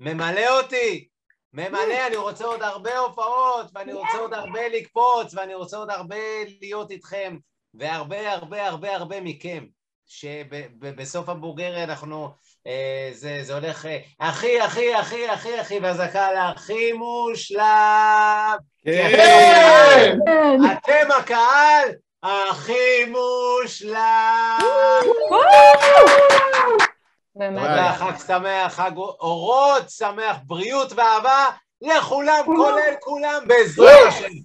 ממלא 0.05 0.61
אותי, 0.61 1.09
ממלא, 1.53 2.07
אני 2.07 2.17
רוצה 2.17 2.45
עוד 2.45 2.63
הרבה 2.63 2.99
הופעות, 2.99 3.67
ואני 3.75 3.93
רוצה 3.93 4.19
עוד 4.19 4.35
הרבה 4.35 4.69
לקפוץ, 4.69 5.35
ואני 5.35 5.55
רוצה 5.55 5.77
עוד 5.77 5.91
הרבה 5.91 6.17
להיות 6.61 6.91
איתכם, 6.91 7.37
והרבה 7.75 8.33
הרבה 8.33 8.67
הרבה 8.67 8.97
הרבה 8.97 9.21
מכם, 9.21 9.65
שבסוף 10.07 11.29
הבוגר 11.29 11.85
אנחנו, 11.85 12.29
אה, 12.67 13.11
זה, 13.13 13.39
זה 13.43 13.55
הולך, 13.55 13.87
אה, 13.87 13.99
אחי, 14.19 14.65
אחי, 14.65 15.01
אחי, 15.01 15.35
אחי, 15.35 15.61
אחי, 15.61 15.79
ואז 15.79 16.01
הקהל 16.01 16.37
הכי 16.37 16.93
מושלם, 16.93 18.57
כי 18.83 19.07
אתם 19.07 19.17
כן. 19.17 20.17
אתם 20.73 21.09
הקהל 21.19 21.89
הכי 22.23 23.05
מושלם. 23.05 24.59
באמת. 27.37 27.61
תודה, 27.61 27.93
חג 27.99 28.13
שמח, 28.27 28.75
חג 28.75 28.97
אורות 28.97 29.91
שמח, 29.91 30.37
בריאות 30.47 30.93
ואהבה 30.93 31.47
לכולם, 31.83 32.43
כולל 32.45 32.95
כולם, 33.01 33.43
בעזרת 33.47 34.07
השם. 34.09 34.45